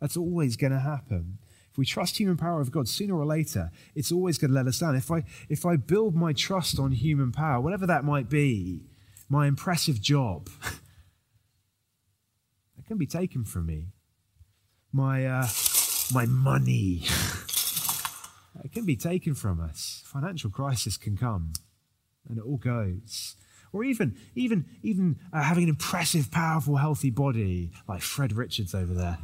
That's 0.00 0.16
always 0.16 0.56
going 0.56 0.72
to 0.72 0.80
happen. 0.80 1.38
If 1.70 1.78
we 1.78 1.86
trust 1.86 2.18
human 2.18 2.36
power 2.36 2.58
over 2.58 2.72
God, 2.72 2.88
sooner 2.88 3.14
or 3.14 3.24
later, 3.24 3.70
it's 3.94 4.10
always 4.10 4.38
going 4.38 4.50
to 4.50 4.56
let 4.56 4.66
us 4.66 4.80
down. 4.80 4.96
If 4.96 5.12
I, 5.12 5.22
if 5.48 5.64
I 5.64 5.76
build 5.76 6.16
my 6.16 6.32
trust 6.32 6.80
on 6.80 6.90
human 6.90 7.30
power, 7.30 7.60
whatever 7.60 7.86
that 7.86 8.02
might 8.02 8.28
be, 8.28 8.88
my 9.28 9.46
impressive 9.46 10.00
job, 10.00 10.50
can 12.86 12.98
be 12.98 13.06
taken 13.06 13.44
from 13.44 13.66
me. 13.66 13.88
My, 14.92 15.26
uh, 15.26 15.48
my 16.12 16.26
money. 16.26 17.02
it 18.64 18.72
can 18.72 18.84
be 18.84 18.96
taken 18.96 19.34
from 19.34 19.60
us. 19.60 20.02
Financial 20.06 20.50
crisis 20.50 20.96
can 20.96 21.16
come, 21.16 21.52
and 22.28 22.38
it 22.38 22.44
all 22.44 22.58
goes. 22.58 23.36
Or 23.72 23.84
even, 23.84 24.16
even, 24.34 24.66
even 24.82 25.18
uh, 25.32 25.42
having 25.42 25.64
an 25.64 25.70
impressive, 25.70 26.30
powerful, 26.30 26.76
healthy 26.76 27.10
body, 27.10 27.72
like 27.88 28.00
Fred 28.00 28.32
Richards 28.32 28.74
over 28.74 28.94
there. 28.94 29.18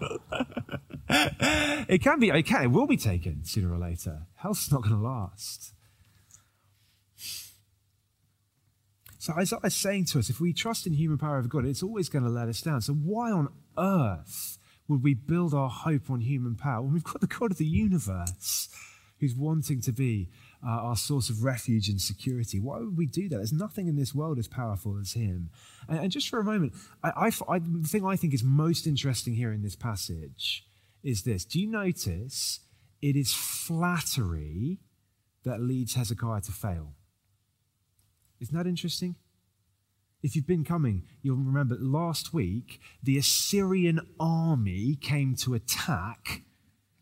it 1.88 2.02
can 2.02 2.20
be, 2.20 2.28
it 2.28 2.42
can, 2.42 2.64
it 2.64 2.70
will 2.70 2.86
be 2.86 2.96
taken 2.96 3.44
sooner 3.44 3.72
or 3.72 3.78
later. 3.78 4.26
Health's 4.36 4.70
not 4.70 4.82
going 4.82 4.94
to 4.94 5.00
last. 5.00 5.72
So 9.18 9.32
Isaiah's 9.34 9.74
saying 9.74 10.06
to 10.06 10.20
us, 10.20 10.30
if 10.30 10.40
we 10.40 10.52
trust 10.52 10.86
in 10.86 10.92
human 10.92 11.18
power 11.18 11.38
of 11.38 11.48
God, 11.48 11.66
it's 11.66 11.82
always 11.82 12.08
going 12.08 12.24
to 12.24 12.30
let 12.30 12.48
us 12.48 12.62
down. 12.62 12.80
So 12.80 12.92
why 12.92 13.32
on 13.32 13.48
earth 13.76 14.58
would 14.86 15.02
we 15.02 15.14
build 15.14 15.52
our 15.54 15.68
hope 15.68 16.08
on 16.08 16.20
human 16.20 16.54
power 16.54 16.82
when 16.82 16.94
we've 16.94 17.04
got 17.04 17.20
the 17.20 17.26
God 17.26 17.50
of 17.50 17.58
the 17.58 17.66
universe 17.66 18.68
who's 19.18 19.34
wanting 19.34 19.80
to 19.82 19.92
be 19.92 20.30
uh, 20.64 20.70
our 20.70 20.96
source 20.96 21.30
of 21.30 21.42
refuge 21.42 21.88
and 21.88 22.00
security? 22.00 22.60
Why 22.60 22.78
would 22.78 22.96
we 22.96 23.06
do 23.06 23.28
that? 23.28 23.36
There's 23.36 23.52
nothing 23.52 23.88
in 23.88 23.96
this 23.96 24.14
world 24.14 24.38
as 24.38 24.46
powerful 24.46 24.96
as 25.00 25.12
him. 25.12 25.50
And, 25.88 25.98
and 25.98 26.12
just 26.12 26.28
for 26.28 26.38
a 26.38 26.44
moment, 26.44 26.74
I, 27.02 27.10
I, 27.10 27.30
I, 27.48 27.58
the 27.58 27.88
thing 27.88 28.06
I 28.06 28.14
think 28.14 28.32
is 28.34 28.44
most 28.44 28.86
interesting 28.86 29.34
here 29.34 29.52
in 29.52 29.62
this 29.62 29.76
passage 29.76 30.64
is 31.02 31.24
this. 31.24 31.44
Do 31.44 31.60
you 31.60 31.66
notice 31.66 32.60
it 33.02 33.16
is 33.16 33.34
flattery 33.34 34.78
that 35.44 35.60
leads 35.60 35.94
Hezekiah 35.94 36.42
to 36.42 36.52
fail? 36.52 36.94
Isn't 38.40 38.56
that 38.56 38.66
interesting? 38.66 39.16
If 40.22 40.34
you've 40.34 40.46
been 40.46 40.64
coming, 40.64 41.04
you'll 41.22 41.36
remember 41.36 41.76
last 41.78 42.34
week 42.34 42.80
the 43.02 43.18
Assyrian 43.18 44.00
army 44.18 44.96
came 45.00 45.36
to 45.36 45.54
attack, 45.54 46.42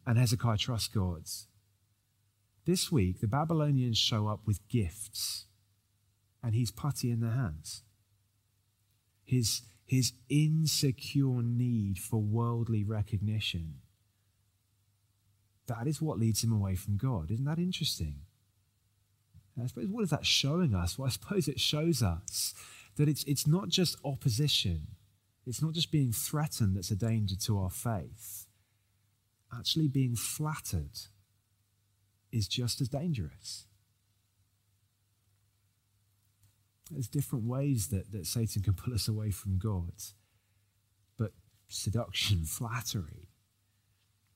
and 0.07 0.19
Hezekiah 0.19 0.59
trusts 0.59 0.89
God. 0.89 1.23
This 2.67 2.93
week, 2.93 3.21
the 3.21 3.29
Babylonians 3.29 3.97
show 3.97 4.27
up 4.27 4.41
with 4.45 4.69
gifts, 4.69 5.47
and 6.43 6.55
he's 6.55 6.71
putty 6.71 7.11
in 7.11 7.21
their 7.21 7.31
hands. 7.31 7.85
His, 9.25 9.63
his 9.87 10.13
insecure 10.29 11.43
need 11.43 11.99
for 11.99 12.21
worldly 12.21 12.85
recognition. 12.85 13.77
That 15.69 15.87
is 15.87 16.03
what 16.03 16.19
leads 16.19 16.45
him 16.45 16.53
away 16.53 16.75
from 16.77 16.97
God. 16.97 17.31
Isn't 17.31 17.45
that 17.47 17.59
interesting? 17.59 18.26
I 19.63 19.67
suppose 19.67 19.89
what 19.89 20.03
is 20.03 20.11
that 20.11 20.27
showing 20.27 20.75
us? 20.75 20.99
Well, 20.99 21.07
I 21.07 21.11
suppose 21.11 21.49
it 21.49 21.61
shows 21.61 22.03
us 22.03 22.55
that 22.97 23.09
it's, 23.09 23.25
it's 23.25 23.47
not 23.47 23.69
just 23.69 23.97
opposition, 24.05 24.89
it's 25.47 25.63
not 25.63 25.73
just 25.73 25.91
being 25.91 26.13
threatened 26.13 26.77
that's 26.77 26.91
a 26.91 26.97
danger 26.97 27.37
to 27.37 27.59
our 27.59 27.71
faith. 27.71 28.47
Actually, 29.57 29.89
being 29.89 30.17
flattered 30.17 30.99
is 32.33 32.49
just 32.49 32.81
as 32.81 32.89
dangerous. 32.89 33.67
There's 36.91 37.09
different 37.09 37.47
ways 37.47 37.89
that, 37.89 38.13
that 38.13 38.27
Satan 38.27 38.63
can 38.63 38.75
pull 38.75 38.95
us 38.95 39.09
away 39.09 39.31
from 39.31 39.59
God. 39.59 39.93
But 41.17 41.33
seduction, 41.69 42.45
flattery, 42.45 43.29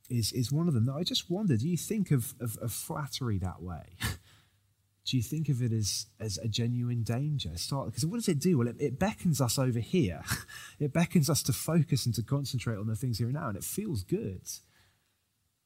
is, 0.09 0.33
is 0.33 0.51
one 0.51 0.69
of 0.69 0.75
them. 0.75 0.87
Now, 0.87 0.97
I 0.97 1.05
just 1.05 1.31
wonder 1.31 1.57
do 1.57 1.69
you 1.69 1.77
think 1.77 2.11
of, 2.11 2.35
of, 2.41 2.57
of 2.59 2.73
flattery 2.73 3.39
that 3.39 3.63
way? 3.63 3.97
do 5.05 5.17
you 5.17 5.23
think 5.23 5.49
of 5.49 5.63
it 5.63 5.73
as, 5.73 6.07
as 6.19 6.39
a 6.39 6.49
genuine 6.49 7.03
danger? 7.03 7.51
Because 7.51 8.07
what 8.07 8.17
does 8.17 8.29
it 8.29 8.39
do? 8.39 8.59
Well, 8.59 8.69
it, 8.69 8.77
it 8.79 8.99
beckons 8.99 9.41
us 9.41 9.59
over 9.59 9.79
here. 9.79 10.23
it 10.79 10.93
beckons 10.93 11.31
us 11.31 11.43
to 11.45 11.53
focus 11.53 12.07
and 12.07 12.15
to 12.15 12.23
concentrate 12.23 12.77
on 12.77 12.87
the 12.87 12.97
things 12.97 13.19
here 13.19 13.29
and 13.29 13.35
now, 13.35 13.49
and 13.49 13.57
it 13.57 13.65
feels 13.65 14.05
good. 14.05 14.43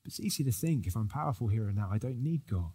But 0.03 0.11
it's 0.11 0.21
easy 0.21 0.45
to 0.45 0.53
think 0.53 0.87
if 0.87 0.97
I'm 0.97 1.09
powerful 1.09 1.49
here 1.49 1.67
and 1.67 1.77
now, 1.77 1.89
I 1.91 1.99
don't 1.99 2.23
need 2.23 2.47
God. 2.47 2.73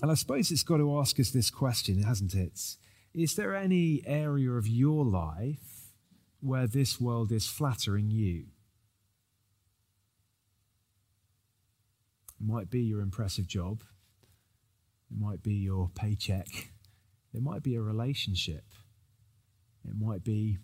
And 0.00 0.10
I 0.10 0.14
suppose 0.14 0.50
it's 0.50 0.62
got 0.62 0.76
to 0.76 0.98
ask 0.98 1.18
us 1.18 1.30
this 1.30 1.50
question, 1.50 2.02
hasn't 2.02 2.34
it? 2.34 2.76
Is 3.14 3.34
there 3.34 3.54
any 3.54 4.02
area 4.06 4.52
of 4.52 4.68
your 4.68 5.04
life 5.04 5.92
where 6.40 6.68
this 6.68 7.00
world 7.00 7.32
is 7.32 7.48
flattering 7.48 8.10
you? 8.10 8.44
Might 12.40 12.70
be 12.70 12.80
your 12.80 13.00
impressive 13.00 13.46
job. 13.46 13.82
It 15.10 15.18
might 15.18 15.42
be 15.42 15.54
your 15.54 15.90
paycheck. 15.94 16.72
It 17.34 17.42
might 17.42 17.62
be 17.62 17.74
a 17.74 17.80
relationship. 17.80 18.64
It 19.84 19.94
might 19.98 20.24
be 20.24 20.58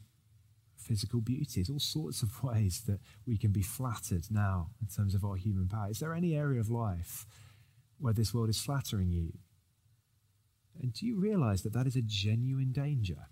physical 0.77 1.21
beauty. 1.21 1.61
There's 1.61 1.71
all 1.71 1.79
sorts 1.79 2.23
of 2.23 2.43
ways 2.43 2.83
that 2.87 3.01
we 3.27 3.39
can 3.39 3.53
be 3.53 3.63
flattered 3.63 4.27
now 4.31 4.71
in 4.81 4.89
terms 4.89 5.15
of 5.15 5.25
our 5.25 5.37
human 5.37 5.69
power. 5.69 5.91
Is 5.91 6.01
there 6.01 6.15
any 6.15 6.35
area 6.35 6.61
of 6.61 6.71
life 6.71 7.27
where 7.99 8.13
this 8.13 8.35
world 8.35 8.49
is 8.49 8.61
flattering 8.61 9.11
you? 9.11 9.33
And 10.81 10.93
do 10.93 11.07
you 11.07 11.19
realize 11.19 11.63
that 11.63 11.73
that 11.73 11.87
is 11.87 11.97
a 11.97 12.03
genuine 12.03 12.73
danger? 12.73 13.29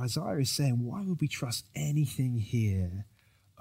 Isaiah 0.00 0.38
is 0.38 0.50
saying, 0.50 0.82
why 0.82 1.02
would 1.02 1.20
we 1.20 1.28
trust 1.28 1.66
anything 1.74 2.38
here 2.38 3.04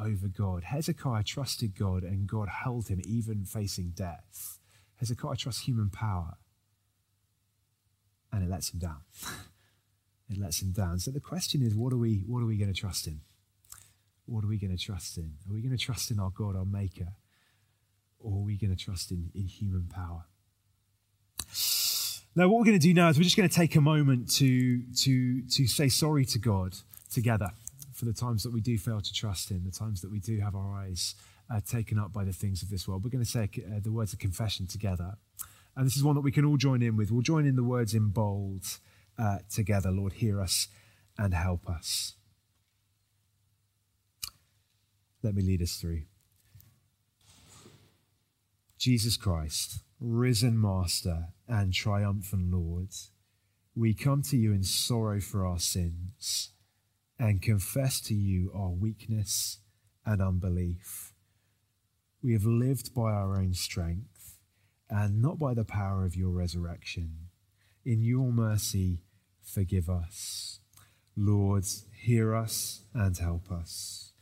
over 0.02 0.28
God. 0.28 0.64
Hezekiah 0.64 1.24
trusted 1.24 1.78
God 1.78 2.04
and 2.04 2.28
God 2.28 2.50
held 2.64 2.88
him 2.88 3.02
even 3.06 3.46
facing 3.46 3.92
death. 3.96 4.60
Hezekiah 4.96 5.36
trusts 5.36 5.64
human 5.64 5.90
power 5.90 6.38
and 8.32 8.44
it 8.44 8.50
lets 8.50 8.74
him 8.74 8.80
down. 8.80 9.02
it 10.30 10.38
lets 10.38 10.62
him 10.62 10.72
down. 10.72 11.00
So 11.00 11.12
the 11.12 11.20
question 11.20 11.62
is, 11.62 11.76
what 11.76 11.94
are 11.94 11.98
we, 11.98 12.24
what 12.28 12.42
are 12.42 12.46
we 12.46 12.58
going 12.58 12.74
to 12.74 12.80
trust 12.80 13.08
in? 13.08 13.22
What 14.26 14.44
are 14.44 14.48
we 14.48 14.58
going 14.58 14.76
to 14.76 14.82
trust 14.82 15.18
in? 15.18 15.34
Are 15.50 15.54
we 15.54 15.62
going 15.62 15.76
to 15.76 15.84
trust 15.84 16.12
in 16.12 16.20
our 16.20 16.30
God, 16.30 16.56
our 16.56 16.66
Maker? 16.66 17.14
Or 18.20 18.38
are 18.38 18.44
we 18.44 18.56
going 18.56 18.76
to 18.76 18.82
trust 18.82 19.12
in, 19.12 19.32
in 19.34 19.48
human 19.48 19.88
power? 19.88 20.26
Now, 22.34 22.48
what 22.48 22.60
we're 22.60 22.66
going 22.66 22.80
to 22.80 22.88
do 22.88 22.94
now 22.94 23.10
is 23.10 23.18
we're 23.18 23.24
just 23.24 23.36
going 23.36 23.50
to 23.50 23.56
take 23.56 23.76
a 23.76 23.82
moment 23.82 24.32
to, 24.36 24.84
to, 25.02 25.42
to 25.42 25.68
say 25.68 25.90
sorry 25.90 26.24
to 26.26 26.40
God 26.40 26.76
together 27.12 27.52
for 28.02 28.06
the 28.06 28.14
times 28.14 28.42
that 28.42 28.52
we 28.52 28.62
do 28.62 28.80
fail 28.80 29.00
to 29.00 29.14
trust 29.14 29.52
Him, 29.52 29.62
the 29.64 29.70
times 29.70 30.02
that 30.02 30.10
we 30.10 30.20
do 30.20 30.40
have 30.40 30.56
our 30.56 30.74
eyes 30.74 31.14
uh, 31.54 31.62
taken 31.64 32.00
up 32.00 32.12
by 32.12 32.24
the 32.24 32.34
things 32.34 32.64
of 32.64 32.70
this 32.72 32.88
world. 32.88 33.04
We're 33.04 33.12
going 33.12 33.24
to 33.24 33.30
say 33.30 33.44
uh, 33.44 33.80
the 33.80 33.92
words 33.92 34.12
of 34.12 34.18
confession 34.18 34.66
together. 34.66 35.18
And 35.76 35.86
this 35.86 35.96
is 35.96 36.04
one 36.04 36.16
that 36.16 36.22
we 36.22 36.32
can 36.32 36.44
all 36.44 36.58
join 36.58 36.82
in 36.82 36.98
with. 36.98 37.12
We'll 37.12 37.22
join 37.22 37.46
in 37.46 37.56
the 37.56 37.64
words 37.64 37.94
in 37.94 38.10
bold 38.10 38.80
uh, 39.20 39.38
together. 39.54 39.92
Lord, 39.92 40.14
hear 40.14 40.42
us 40.42 40.68
and 41.16 41.36
help 41.36 41.70
us. 41.70 42.16
Let 45.22 45.36
me 45.36 45.44
lead 45.44 45.62
us 45.62 45.76
through. 45.76 46.02
Jesus 48.80 49.16
Christ, 49.16 49.84
risen 50.00 50.60
Master 50.60 51.28
and 51.48 51.72
triumphant 51.72 52.52
Lord, 52.52 52.90
we 53.76 53.94
come 53.94 54.24
to 54.24 54.38
you 54.38 54.54
in 54.54 54.64
sorrow 54.64 55.20
for 55.20 55.46
our 55.46 55.60
sins 55.60 56.54
and 57.22 57.40
confess 57.40 58.02
to 58.02 58.16
you 58.16 58.52
our 58.56 58.72
weakness 58.72 59.60
and 60.04 60.20
unbelief. 60.20 61.14
We 62.24 62.34
have 62.34 62.46
lived 62.46 62.96
by 62.96 63.12
our 63.12 63.38
own 63.38 63.54
strength 63.54 64.40
and 64.90 65.22
not 65.22 65.38
by 65.38 65.54
the 65.54 65.64
power 65.64 66.04
of 66.04 66.16
your 66.16 66.32
resurrection. 66.32 67.28
In 67.86 68.02
your 68.02 68.32
mercy, 68.32 69.04
forgive 69.44 69.88
us. 69.88 70.62
Lord, 71.16 71.66
hear 71.96 72.34
us 72.36 72.86
and 72.96 73.16
help 73.16 73.52
us. 73.52 74.14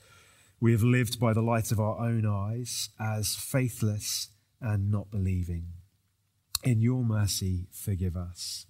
We 0.60 0.74
have 0.74 0.84
lived 0.84 1.22
by 1.22 1.32
the 1.32 1.42
light 1.42 1.72
of 1.72 1.80
our 1.80 2.02
own 2.02 2.26
eyes 2.26 2.90
as 3.00 3.34
faithless 3.34 4.28
and 4.60 4.92
not 4.92 5.10
believing. 5.10 5.68
In 6.66 6.82
your 6.82 7.06
mercy, 7.06 7.68
forgive 7.72 8.18
us. 8.18 8.66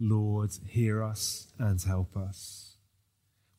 Lord, 0.00 0.52
hear 0.70 1.02
us 1.04 1.48
and 1.58 1.82
help 1.82 2.16
us. 2.16 2.77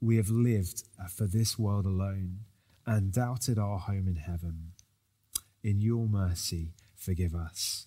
We 0.02 0.16
have 0.16 0.30
lived 0.30 0.84
for 1.14 1.26
this 1.26 1.60
world 1.60 1.86
alone 1.86 2.40
and 2.86 3.12
doubted 3.12 3.60
our 3.60 3.78
home 3.80 4.08
in 4.08 4.16
heaven. 4.16 4.72
In 5.62 5.82
your 5.82 6.08
mercy, 6.08 6.74
forgive 6.96 7.36
us. 7.36 7.86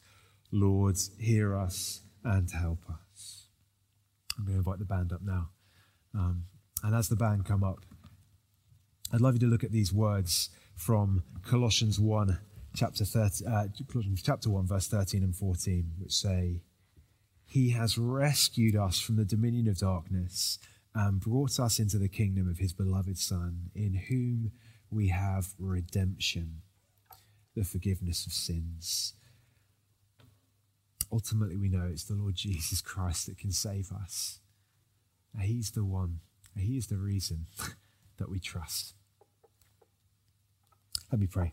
Lord, 0.50 0.96
hear 1.18 1.56
us 1.56 2.02
and 2.22 2.50
help 2.50 2.84
us. 2.90 3.46
I'm 4.36 4.44
going 4.44 4.56
to 4.56 4.58
invite 4.58 4.78
the 4.78 4.84
band 4.84 5.12
up 5.12 5.22
now. 5.22 5.50
Um, 6.14 6.44
and 6.82 6.94
as 6.94 7.08
the 7.08 7.16
band 7.16 7.46
come 7.46 7.64
up, 7.64 7.84
I'd 9.12 9.20
love 9.20 9.34
you 9.34 9.40
to 9.40 9.46
look 9.46 9.64
at 9.64 9.72
these 9.72 9.92
words 9.92 10.50
from 10.74 11.22
Colossians 11.42 11.98
1, 11.98 12.38
chapter, 12.74 13.04
30, 13.04 13.46
uh, 13.46 13.64
Colossians 13.90 14.22
chapter 14.22 14.50
1, 14.50 14.66
verse 14.66 14.86
13 14.86 15.22
and 15.22 15.34
14, 15.34 15.92
which 15.98 16.12
say, 16.12 16.62
He 17.46 17.70
has 17.70 17.96
rescued 17.96 18.76
us 18.76 19.00
from 19.00 19.16
the 19.16 19.24
dominion 19.24 19.68
of 19.68 19.78
darkness 19.78 20.58
and 20.94 21.20
brought 21.20 21.58
us 21.58 21.78
into 21.78 21.98
the 21.98 22.08
kingdom 22.08 22.48
of 22.48 22.58
his 22.58 22.72
beloved 22.72 23.18
Son, 23.18 23.70
in 23.74 23.94
whom 23.94 24.52
we 24.90 25.08
have 25.08 25.54
redemption, 25.58 26.62
the 27.54 27.64
forgiveness 27.64 28.26
of 28.26 28.32
sins. 28.32 29.14
Ultimately, 31.10 31.56
we 31.56 31.68
know 31.68 31.88
it's 31.90 32.04
the 32.04 32.14
Lord 32.14 32.34
Jesus 32.34 32.80
Christ 32.80 33.26
that 33.26 33.38
can 33.38 33.52
save 33.52 33.90
us. 33.92 34.40
He's 35.40 35.70
the 35.70 35.84
one, 35.84 36.20
He 36.56 36.76
is 36.76 36.88
the 36.88 36.98
reason 36.98 37.46
that 38.18 38.28
we 38.28 38.38
trust. 38.38 38.94
Let 41.10 41.20
me 41.20 41.26
pray. 41.26 41.52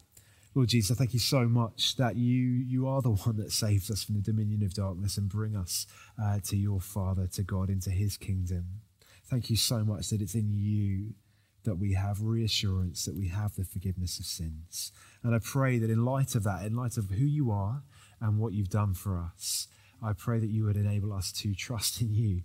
Lord 0.55 0.69
Jesus, 0.69 0.95
I 0.95 0.97
thank 0.97 1.13
you 1.13 1.19
so 1.19 1.47
much 1.47 1.95
that 1.97 2.15
you, 2.15 2.37
you 2.37 2.87
are 2.87 3.01
the 3.01 3.11
one 3.11 3.37
that 3.37 3.51
saves 3.51 3.91
us 3.91 4.03
from 4.03 4.15
the 4.15 4.21
dominion 4.21 4.63
of 4.63 4.73
darkness 4.73 5.17
and 5.17 5.29
bring 5.29 5.55
us 5.55 5.85
uh, 6.21 6.39
to 6.45 6.57
your 6.57 6.81
Father, 6.81 7.27
to 7.27 7.43
God, 7.43 7.69
into 7.69 7.91
his 7.91 8.17
kingdom. 8.17 8.81
Thank 9.29 9.49
you 9.49 9.55
so 9.55 9.83
much 9.83 10.09
that 10.09 10.21
it's 10.21 10.33
in 10.33 10.53
you 10.53 11.13
that 11.63 11.75
we 11.75 11.93
have 11.93 12.21
reassurance 12.21 13.05
that 13.05 13.15
we 13.15 13.27
have 13.27 13.55
the 13.55 13.63
forgiveness 13.63 14.17
of 14.17 14.25
sins. 14.25 14.91
And 15.23 15.35
I 15.35 15.39
pray 15.39 15.77
that 15.77 15.89
in 15.89 16.03
light 16.03 16.33
of 16.33 16.43
that, 16.43 16.65
in 16.65 16.75
light 16.75 16.97
of 16.97 17.09
who 17.09 17.25
you 17.25 17.51
are 17.51 17.83
and 18.19 18.39
what 18.39 18.53
you've 18.53 18.69
done 18.69 18.93
for 18.93 19.17
us, 19.17 19.67
I 20.01 20.13
pray 20.13 20.39
that 20.39 20.49
you 20.49 20.65
would 20.65 20.77
enable 20.77 21.13
us 21.13 21.31
to 21.33 21.53
trust 21.53 22.01
in 22.01 22.13
you 22.13 22.43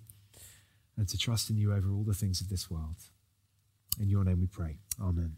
and 0.97 1.09
to 1.09 1.17
trust 1.17 1.49
in 1.49 1.57
you 1.57 1.73
over 1.73 1.91
all 1.93 2.05
the 2.05 2.15
things 2.15 2.41
of 2.41 2.49
this 2.49 2.71
world. 2.71 2.97
In 3.99 4.09
your 4.09 4.25
name 4.25 4.41
we 4.41 4.47
pray. 4.47 4.79
Amen. 5.01 5.37